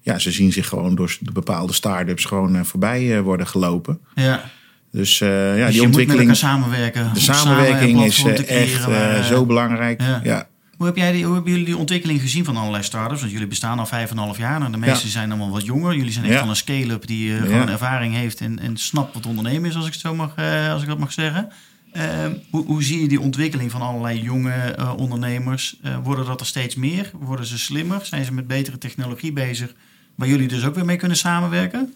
ja, 0.00 0.18
ze 0.18 0.30
zien 0.30 0.52
zich 0.52 0.68
gewoon 0.68 0.94
door 0.94 1.16
de 1.20 1.32
bepaalde 1.32 1.72
start-ups 1.72 2.24
gewoon 2.24 2.66
voorbij 2.66 3.22
worden 3.22 3.46
gelopen. 3.46 3.98
Ja. 4.14 4.50
Dus 4.90 5.18
ja, 5.18 5.54
dus 5.54 5.72
die 5.72 5.82
ontwikkeling. 5.82 6.28
Met 6.28 6.36
samenwerken. 6.36 7.10
De 7.14 7.20
samenwerking 7.20 8.04
is 8.04 8.24
echt 8.46 8.84
waar, 8.84 9.24
zo 9.24 9.46
belangrijk. 9.46 10.00
Ja. 10.00 10.20
ja. 10.24 10.48
Hoe, 10.82 10.90
heb 10.90 11.00
jij 11.00 11.12
die, 11.12 11.24
hoe 11.24 11.34
hebben 11.34 11.52
jullie 11.52 11.66
die 11.66 11.76
ontwikkeling 11.76 12.20
gezien 12.20 12.44
van 12.44 12.56
allerlei 12.56 12.82
startups? 12.82 13.20
Want 13.20 13.32
jullie 13.32 13.46
bestaan 13.46 13.78
al 13.78 13.86
vijf 13.86 14.10
en 14.10 14.16
half 14.16 14.38
jaar. 14.38 14.58
Nou, 14.58 14.72
de 14.72 14.78
meeste 14.78 15.08
zijn 15.08 15.28
allemaal 15.28 15.50
wat 15.50 15.64
jonger. 15.64 15.96
Jullie 15.96 16.12
zijn 16.12 16.24
echt 16.24 16.38
van 16.38 16.48
een 16.48 16.56
scale-up 16.56 17.06
die 17.06 17.30
uh, 17.30 17.42
gewoon 17.42 17.68
ervaring 17.68 18.14
heeft 18.14 18.40
en, 18.40 18.58
en 18.58 18.76
snapt 18.76 19.14
wat 19.14 19.26
ondernemen 19.26 19.70
is, 19.70 19.76
als 19.76 19.86
ik, 19.86 19.92
het 19.92 20.00
zo 20.00 20.14
mag, 20.14 20.38
uh, 20.38 20.72
als 20.72 20.82
ik 20.82 20.88
dat 20.88 20.98
mag 20.98 21.12
zeggen. 21.12 21.48
Uh, 21.92 22.02
hoe, 22.50 22.64
hoe, 22.64 22.82
zie 22.82 23.00
je 23.00 23.08
die 23.08 23.20
ontwikkeling 23.20 23.70
van 23.70 23.80
allerlei 23.80 24.22
jonge 24.22 24.76
uh, 24.78 24.92
ondernemers? 24.96 25.76
worden 26.02 26.26
dat 26.26 26.40
er 26.40 26.46
steeds 26.46 26.74
meer? 26.74 27.10
Worden 27.12 27.46
ze 27.46 27.58
slimmer? 27.58 28.06
Zijn 28.06 28.24
ze 28.24 28.32
met 28.32 28.46
betere 28.46 28.78
technologie 28.78 29.32
bezig? 29.32 29.74
Waar 30.14 30.28
jullie 30.28 30.48
dus 30.48 30.64
ook 30.64 30.74
weer 30.74 30.84
mee 30.84 30.96
kunnen 30.96 31.16
samenwerken? 31.16 31.94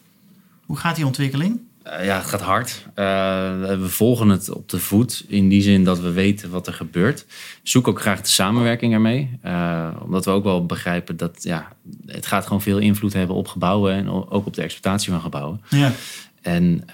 Hoe 0.66 0.76
gaat 0.76 0.96
die 0.96 1.06
ontwikkeling? 1.06 1.60
Uh, 1.86 2.04
ja, 2.04 2.16
het 2.16 2.26
gaat 2.26 2.40
hard. 2.40 2.86
Uh, 2.88 2.94
we 3.78 3.88
volgen 3.88 4.28
het 4.28 4.50
op 4.50 4.68
de 4.68 4.78
voet 4.78 5.24
in 5.28 5.48
die 5.48 5.62
zin 5.62 5.84
dat 5.84 6.00
we 6.00 6.12
weten 6.12 6.50
wat 6.50 6.66
er 6.66 6.72
gebeurt. 6.72 7.26
Zoek 7.62 7.88
ook 7.88 8.00
graag 8.00 8.20
de 8.20 8.28
samenwerking 8.28 8.92
ermee. 8.92 9.38
Uh, 9.44 9.88
omdat 10.02 10.24
we 10.24 10.30
ook 10.30 10.44
wel 10.44 10.66
begrijpen 10.66 11.16
dat 11.16 11.42
ja, 11.42 11.72
het 12.06 12.26
gaat 12.26 12.46
gewoon 12.46 12.62
veel 12.62 12.78
invloed 12.78 13.12
hebben 13.12 13.36
op 13.36 13.48
gebouwen 13.48 13.94
en 13.94 14.08
ook 14.08 14.46
op 14.46 14.54
de 14.54 14.62
exploitatie 14.62 15.12
van 15.12 15.20
gebouwen. 15.20 15.60
Ja. 15.68 15.92
En 16.42 16.84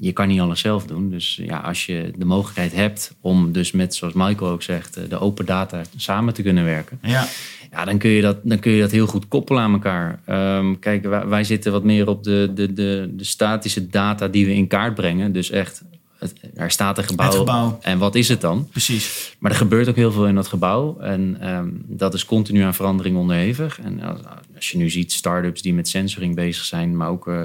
je 0.00 0.12
kan 0.12 0.28
niet 0.28 0.40
alles 0.40 0.60
zelf 0.60 0.86
doen. 0.86 1.10
Dus 1.10 1.40
ja, 1.42 1.58
als 1.58 1.86
je 1.86 2.12
de 2.16 2.24
mogelijkheid 2.24 2.72
hebt 2.72 3.14
om 3.20 3.52
dus 3.52 3.72
met, 3.72 3.94
zoals 3.94 4.14
Michael 4.14 4.50
ook 4.50 4.62
zegt, 4.62 5.10
de 5.10 5.18
open 5.18 5.46
data 5.46 5.82
samen 5.96 6.34
te 6.34 6.42
kunnen 6.42 6.64
werken. 6.64 6.98
Ja. 7.02 7.26
Ja, 7.70 7.84
dan 7.84 7.98
kun 7.98 8.10
je 8.10 8.22
dat, 8.22 8.36
dan 8.42 8.58
kun 8.58 8.72
je 8.72 8.80
dat 8.80 8.90
heel 8.90 9.06
goed 9.06 9.28
koppelen 9.28 9.62
aan 9.62 9.72
elkaar. 9.72 10.20
Um, 10.56 10.78
kijk, 10.78 11.04
wij, 11.04 11.26
wij, 11.26 11.44
zitten 11.44 11.72
wat 11.72 11.84
meer 11.84 12.08
op 12.08 12.24
de, 12.24 12.50
de, 12.54 12.72
de, 12.72 13.10
de 13.12 13.24
statische 13.24 13.86
data 13.86 14.28
die 14.28 14.46
we 14.46 14.54
in 14.54 14.66
kaart 14.66 14.94
brengen. 14.94 15.32
Dus 15.32 15.50
echt, 15.50 15.82
het, 16.18 16.40
er 16.54 16.70
staat 16.70 16.98
een 16.98 17.04
gebouw, 17.04 17.30
gebouw, 17.30 17.78
En 17.82 17.98
wat 17.98 18.14
is 18.14 18.28
het 18.28 18.40
dan? 18.40 18.68
Precies. 18.70 19.36
Maar 19.38 19.50
er 19.50 19.56
gebeurt 19.56 19.88
ook 19.88 19.96
heel 19.96 20.12
veel 20.12 20.26
in 20.26 20.34
dat 20.34 20.48
gebouw. 20.48 20.98
En 20.98 21.48
um, 21.48 21.84
dat 21.86 22.14
is 22.14 22.24
continu 22.24 22.60
aan 22.60 22.74
verandering 22.74 23.16
onderhevig. 23.16 23.80
En 23.80 24.02
als, 24.02 24.20
als 24.56 24.70
je 24.70 24.78
nu 24.78 24.90
ziet 24.90 25.12
start-ups 25.12 25.62
die 25.62 25.74
met 25.74 25.88
sensoring 25.88 26.34
bezig 26.34 26.64
zijn, 26.64 26.96
maar 26.96 27.08
ook 27.08 27.26
uh, 27.26 27.40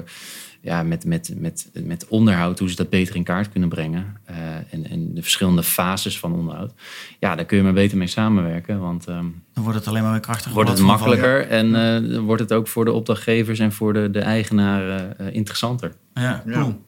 ja, 0.66 0.82
met, 0.82 1.04
met, 1.04 1.34
met, 1.36 1.70
met 1.72 2.06
onderhoud, 2.08 2.58
hoe 2.58 2.70
ze 2.70 2.76
dat 2.76 2.90
beter 2.90 3.16
in 3.16 3.22
kaart 3.22 3.50
kunnen 3.50 3.68
brengen. 3.68 4.16
Uh, 4.30 4.36
en, 4.70 4.90
en 4.90 5.14
de 5.14 5.22
verschillende 5.22 5.62
fases 5.62 6.18
van 6.18 6.32
onderhoud. 6.32 6.72
Ja, 7.18 7.34
daar 7.34 7.44
kun 7.44 7.56
je 7.56 7.62
maar 7.62 7.72
beter 7.72 7.98
mee 7.98 8.06
samenwerken. 8.06 8.80
Want 8.80 9.08
um, 9.08 9.42
dan 9.54 9.62
wordt 9.62 9.78
het 9.78 9.88
alleen 9.88 10.02
maar 10.02 10.12
weer 10.12 10.20
krachtiger. 10.20 10.52
Wordt 10.52 10.70
het 10.70 10.80
makkelijker 10.80 11.48
en 11.48 11.66
uh, 12.14 12.18
wordt 12.18 12.42
het 12.42 12.52
ook 12.52 12.68
voor 12.68 12.84
de 12.84 12.92
opdrachtgevers 12.92 13.58
en 13.58 13.72
voor 13.72 13.92
de, 13.92 14.10
de 14.10 14.20
eigenaren 14.20 15.16
uh, 15.20 15.34
interessanter. 15.34 15.92
Ja, 16.14 16.42
cool. 16.52 16.84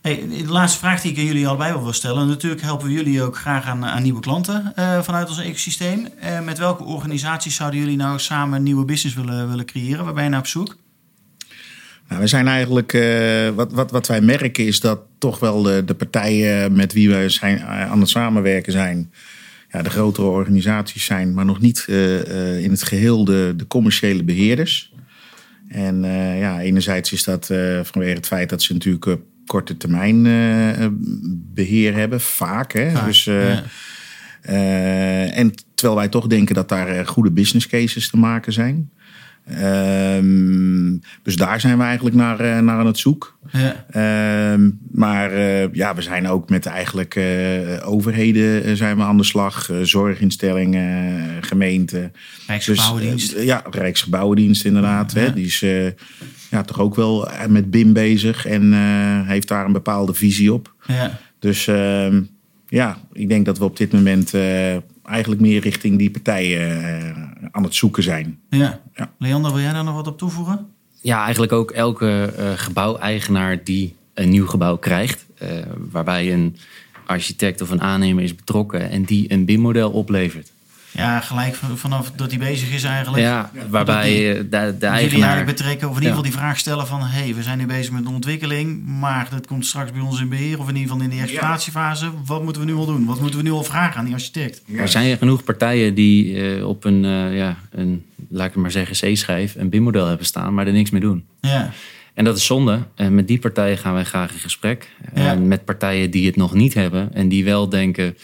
Hey, 0.00 0.28
de 0.28 0.52
laatste 0.52 0.78
vraag 0.78 1.00
die 1.00 1.12
ik 1.12 1.18
aan 1.18 1.24
jullie 1.24 1.48
allebei 1.48 1.78
wil 1.78 1.92
stellen. 1.92 2.28
Natuurlijk 2.28 2.62
helpen 2.62 2.86
we 2.86 2.92
jullie 2.92 3.22
ook 3.22 3.36
graag 3.36 3.66
aan, 3.66 3.84
aan 3.84 4.02
nieuwe 4.02 4.20
klanten 4.20 4.72
uh, 4.78 5.02
vanuit 5.02 5.28
ons 5.28 5.38
ecosysteem. 5.38 6.06
Uh, 6.22 6.40
met 6.40 6.58
welke 6.58 6.84
organisaties 6.84 7.54
zouden 7.54 7.80
jullie 7.80 7.96
nou 7.96 8.18
samen 8.18 8.56
een 8.56 8.62
nieuwe 8.62 8.84
business 8.84 9.16
willen, 9.16 9.48
willen 9.48 9.64
creëren? 9.64 10.04
Waar 10.04 10.14
ben 10.14 10.24
je 10.24 10.30
naar 10.30 10.38
op 10.38 10.46
zoek? 10.46 10.76
Nou, 12.10 12.22
we 12.22 12.28
zijn 12.28 12.48
eigenlijk, 12.48 12.92
uh, 12.92 13.48
wat, 13.48 13.72
wat, 13.72 13.90
wat 13.90 14.06
wij 14.06 14.20
merken 14.20 14.66
is 14.66 14.80
dat 14.80 15.00
toch 15.18 15.38
wel 15.38 15.62
de, 15.62 15.82
de 15.84 15.94
partijen 15.94 16.72
met 16.72 16.92
wie 16.92 17.10
we 17.10 17.28
zijn, 17.28 17.60
aan 17.62 18.00
het 18.00 18.08
samenwerken 18.08 18.72
zijn, 18.72 19.12
ja, 19.72 19.82
de 19.82 19.90
grotere 19.90 20.26
organisaties 20.26 21.04
zijn, 21.04 21.34
maar 21.34 21.44
nog 21.44 21.60
niet 21.60 21.84
in 22.58 22.70
het 22.70 22.82
geheel 22.82 23.24
de, 23.24 23.54
de 23.56 23.66
commerciële 23.66 24.24
beheerders. 24.24 24.92
En 25.68 26.02
ja, 26.38 26.60
enerzijds 26.60 27.12
is 27.12 27.24
dat 27.24 27.46
vanwege 27.82 28.14
het 28.14 28.26
feit 28.26 28.48
dat 28.48 28.62
ze 28.62 28.72
natuurlijk 28.72 29.20
korte 29.46 29.76
termijn 29.76 30.22
beheer 31.54 31.94
hebben, 31.94 32.20
vaak. 32.20 32.72
Hè? 32.72 32.90
Vaak, 32.90 33.06
dus, 33.06 33.24
ja. 33.24 33.62
en 35.32 35.52
terwijl 35.74 35.98
wij 35.98 36.08
toch 36.08 36.26
denken 36.26 36.54
dat 36.54 36.68
daar 36.68 37.06
goede 37.06 37.30
business 37.30 37.66
cases 37.66 38.10
te 38.10 38.16
maken 38.16 38.52
zijn. 38.52 38.90
Um, 40.16 41.00
dus 41.22 41.36
daar 41.36 41.60
zijn 41.60 41.78
we 41.78 41.84
eigenlijk 41.84 42.16
naar, 42.16 42.62
naar 42.62 42.78
aan 42.78 42.86
het 42.86 42.98
zoeken. 42.98 43.30
Ja. 43.52 44.52
Um, 44.52 44.78
maar 44.92 45.38
ja, 45.72 45.94
we 45.94 46.02
zijn 46.02 46.28
ook 46.28 46.48
met 46.48 46.66
eigenlijk 46.66 47.20
overheden 47.84 48.76
zijn 48.76 48.96
we 48.96 49.02
aan 49.02 49.16
de 49.16 49.24
slag. 49.24 49.70
zorginstellingen, 49.82 51.42
gemeenten. 51.42 52.12
Rijksgebouwendienst. 52.46 53.34
Dus, 53.34 53.44
ja, 53.44 53.62
Rijksgebouwendienst 53.70 54.64
inderdaad. 54.64 55.12
Ja. 55.12 55.20
Hè? 55.20 55.32
Die 55.32 55.46
is 55.46 55.60
ja, 56.50 56.62
toch 56.62 56.80
ook 56.80 56.94
wel 56.94 57.28
met 57.48 57.70
BIM 57.70 57.92
bezig 57.92 58.46
en 58.46 58.72
heeft 59.26 59.48
daar 59.48 59.66
een 59.66 59.72
bepaalde 59.72 60.14
visie 60.14 60.52
op. 60.52 60.74
Ja. 60.86 61.18
Dus 61.38 61.66
uh, 61.66 62.16
ja, 62.68 62.98
ik 63.12 63.28
denk 63.28 63.46
dat 63.46 63.58
we 63.58 63.64
op 63.64 63.76
dit 63.76 63.92
moment 63.92 64.32
eigenlijk 65.04 65.40
meer 65.40 65.60
richting 65.60 65.98
die 65.98 66.10
partijen 66.10 66.80
uh, 66.80 67.46
aan 67.50 67.62
het 67.62 67.74
zoeken 67.74 68.02
zijn. 68.02 68.38
Ja. 68.50 68.80
ja. 68.94 69.12
Leander, 69.18 69.52
wil 69.52 69.60
jij 69.60 69.72
daar 69.72 69.84
nog 69.84 69.94
wat 69.94 70.06
op 70.06 70.18
toevoegen? 70.18 70.66
Ja, 71.00 71.22
eigenlijk 71.22 71.52
ook 71.52 71.70
elke 71.70 72.32
gebouweigenaar 72.56 73.64
die 73.64 73.94
een 74.14 74.28
nieuw 74.28 74.46
gebouw 74.46 74.76
krijgt, 74.76 75.26
waarbij 75.90 76.32
een 76.32 76.56
architect 77.06 77.60
of 77.60 77.70
een 77.70 77.80
aannemer 77.80 78.24
is 78.24 78.34
betrokken 78.34 78.90
en 78.90 79.04
die 79.04 79.32
een 79.32 79.44
BIM-model 79.44 79.90
oplevert. 79.90 80.52
Ja, 80.92 81.20
gelijk 81.20 81.58
vanaf 81.74 82.10
dat 82.16 82.30
hij 82.30 82.38
bezig 82.38 82.72
is 82.72 82.84
eigenlijk. 82.84 83.22
Ja, 83.22 83.50
waarbij 83.68 84.04
die, 84.04 84.48
de, 84.48 84.76
de 84.78 84.86
eigenaar... 84.86 85.44
betrekken, 85.44 85.88
of 85.88 85.96
in 85.96 86.02
ieder 86.02 86.16
geval 86.16 86.30
die 86.30 86.38
vraag 86.38 86.58
stellen 86.58 86.86
van... 86.86 87.00
hé, 87.00 87.22
hey, 87.22 87.34
we 87.34 87.42
zijn 87.42 87.58
nu 87.58 87.66
bezig 87.66 87.92
met 87.92 88.04
de 88.04 88.10
ontwikkeling... 88.10 88.86
maar 88.86 89.28
dat 89.30 89.46
komt 89.46 89.66
straks 89.66 89.92
bij 89.92 90.00
ons 90.00 90.20
in 90.20 90.28
beheer... 90.28 90.58
of 90.58 90.68
in 90.68 90.76
ieder 90.76 90.90
geval 90.90 91.04
in 91.04 91.10
de 91.16 91.22
exploitatiefase. 91.22 92.10
Wat 92.24 92.42
moeten 92.42 92.62
we 92.62 92.68
nu 92.68 92.74
al 92.74 92.86
doen? 92.86 93.04
Wat 93.04 93.20
moeten 93.20 93.38
we 93.38 93.44
nu 93.44 93.50
al 93.50 93.64
vragen 93.64 93.98
aan 93.98 94.04
die 94.04 94.14
architect? 94.14 94.62
Er 94.76 94.88
zijn 94.88 95.18
genoeg 95.18 95.44
partijen 95.44 95.94
die 95.94 96.32
uh, 96.32 96.68
op 96.68 96.84
een, 96.84 97.04
uh, 97.04 97.36
ja, 97.36 97.56
een, 97.70 98.04
laat 98.28 98.48
ik 98.48 98.54
maar 98.54 98.70
zeggen, 98.70 99.12
C-schijf... 99.12 99.54
een 99.54 99.68
BIM-model 99.68 100.06
hebben 100.06 100.26
staan, 100.26 100.54
maar 100.54 100.66
er 100.66 100.72
niks 100.72 100.90
mee 100.90 101.00
doen. 101.00 101.24
Ja. 101.40 101.70
En 102.14 102.24
dat 102.24 102.36
is 102.36 102.46
zonde. 102.46 102.78
En 102.94 103.14
met 103.14 103.28
die 103.28 103.38
partijen 103.38 103.78
gaan 103.78 103.94
wij 103.94 104.04
graag 104.04 104.32
in 104.32 104.38
gesprek. 104.38 104.88
Ja. 105.14 105.30
En 105.30 105.48
met 105.48 105.64
partijen 105.64 106.10
die 106.10 106.26
het 106.26 106.36
nog 106.36 106.54
niet 106.54 106.74
hebben... 106.74 107.14
en 107.14 107.28
die 107.28 107.44
wel 107.44 107.68
denken 107.68 108.16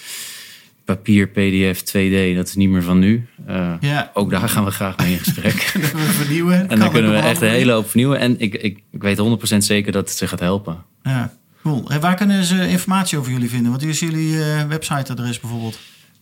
papier, 0.87 1.29
PDF, 1.29 1.81
2D, 1.81 2.37
dat 2.37 2.47
is 2.47 2.55
niet 2.55 2.69
meer 2.69 2.83
van 2.83 2.99
nu. 2.99 3.27
Uh, 3.49 3.73
ja. 3.81 4.11
Ook 4.15 4.31
daar 4.31 4.49
gaan 4.49 4.65
we 4.65 4.71
graag 4.71 4.97
mee 4.97 5.13
in 5.13 5.19
gesprek. 5.19 5.53
vernieuwen. 6.23 6.69
en 6.69 6.79
dan 6.79 6.91
kunnen 6.91 7.11
we 7.11 7.17
echt 7.17 7.41
een 7.41 7.49
hele 7.49 7.73
hoop 7.73 7.89
vernieuwen. 7.89 8.19
En 8.19 8.41
ik, 8.41 8.55
ik, 8.55 8.83
ik 8.91 9.03
weet 9.03 9.19
100% 9.55 9.57
zeker 9.57 9.93
dat 9.93 10.09
het 10.09 10.19
ze 10.19 10.27
gaat 10.27 10.41
helpen. 10.41 10.85
Ja, 11.03 11.33
cool. 11.63 11.91
En 11.91 12.01
waar 12.01 12.15
kunnen 12.15 12.45
ze 12.45 12.69
informatie 12.69 13.19
over 13.19 13.33
jullie 13.33 13.51
vinden? 13.51 13.73
Wat 13.73 13.83
is 13.83 13.99
jullie 13.99 14.33
uh, 14.33 14.63
websiteadres 14.63 15.41
bijvoorbeeld? 15.41 15.79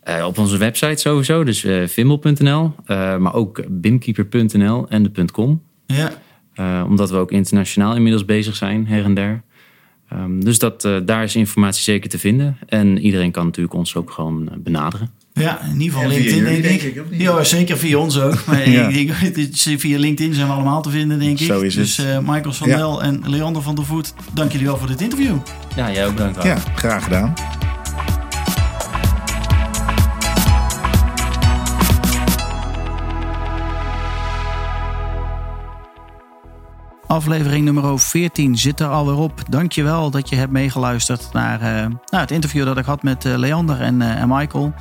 Uh, 0.08 0.24
op 0.26 0.38
onze 0.38 0.56
website 0.56 1.00
sowieso, 1.00 1.44
dus 1.44 1.66
vimbel.nl, 1.86 2.74
maar 3.18 3.34
ook 3.34 3.64
bimkeeper.nl 3.68 4.86
en 4.88 5.02
de 5.02 5.24
.com. 5.32 5.62
Ja. 5.86 6.84
omdat 6.84 7.10
we 7.10 7.16
ook 7.16 7.30
internationaal 7.32 7.94
inmiddels 7.94 8.24
bezig 8.24 8.56
zijn, 8.56 8.86
her 8.86 9.04
en 9.04 9.14
der. 9.14 9.42
Um, 10.16 10.44
dus 10.44 10.58
dat, 10.58 10.84
uh, 10.84 10.96
daar 11.04 11.24
is 11.24 11.36
informatie 11.36 11.82
zeker 11.82 12.10
te 12.10 12.18
vinden. 12.18 12.56
En 12.66 12.98
iedereen 12.98 13.30
kan 13.30 13.44
natuurlijk 13.44 13.74
ons 13.74 13.96
ook 13.96 14.10
gewoon 14.10 14.42
uh, 14.42 14.56
benaderen. 14.58 15.10
Ja, 15.32 15.60
in 15.62 15.80
ieder 15.80 15.98
geval 15.98 16.08
LinkedIn, 16.08 16.44
denk, 16.44 16.62
denk 16.62 16.80
ik. 16.80 17.02
ja, 17.10 17.44
zeker 17.44 17.78
via 17.78 17.98
ons 17.98 18.20
ook. 18.20 18.44
Maar 18.46 18.70
ja. 18.70 18.88
ik, 18.88 19.12
via 19.78 19.98
LinkedIn 19.98 20.34
zijn 20.34 20.46
we 20.46 20.52
allemaal 20.52 20.82
te 20.82 20.90
vinden, 20.90 21.18
denk 21.18 21.40
ik. 21.40 21.46
Zo 21.46 21.60
is 21.60 21.74
dus 21.74 21.98
uh, 21.98 22.18
Michael 22.18 22.52
Sandel 22.52 23.02
ja. 23.02 23.06
en 23.06 23.22
Leander 23.26 23.62
van 23.62 23.74
der 23.74 23.84
Voet, 23.84 24.14
dank 24.32 24.52
jullie 24.52 24.66
wel 24.66 24.78
voor 24.78 24.88
dit 24.88 25.00
interview. 25.00 25.36
Ja, 25.76 25.92
jij 25.92 26.06
ook 26.06 26.14
bedankt. 26.14 26.42
Ja, 26.42 26.56
graag 26.74 27.04
gedaan. 27.04 27.34
Aflevering 37.14 37.64
nummer 37.64 38.00
14 38.00 38.58
zit 38.58 38.80
er 38.80 38.88
alweer 38.88 39.16
op. 39.16 39.42
Dankjewel 39.48 40.10
dat 40.10 40.28
je 40.28 40.36
hebt 40.36 40.52
meegeluisterd 40.52 41.32
naar, 41.32 41.60
uh, 41.60 41.66
naar 42.10 42.20
het 42.20 42.30
interview 42.30 42.64
dat 42.64 42.78
ik 42.78 42.84
had 42.84 43.02
met 43.02 43.24
uh, 43.24 43.36
Leander 43.36 43.80
en, 43.80 44.00
uh, 44.00 44.20
en 44.20 44.28
Michael. 44.28 44.72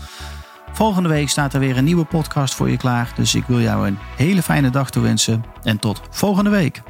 Volgende 0.71 1.09
week 1.09 1.29
staat 1.29 1.53
er 1.53 1.59
weer 1.59 1.77
een 1.77 1.83
nieuwe 1.83 2.05
podcast 2.05 2.53
voor 2.53 2.69
je 2.69 2.77
klaar. 2.77 3.11
Dus 3.15 3.35
ik 3.35 3.43
wil 3.47 3.61
jou 3.61 3.87
een 3.87 3.97
hele 4.17 4.41
fijne 4.41 4.69
dag 4.69 4.89
toewensen. 4.89 5.43
En 5.63 5.79
tot 5.79 6.01
volgende 6.09 6.49
week. 6.49 6.81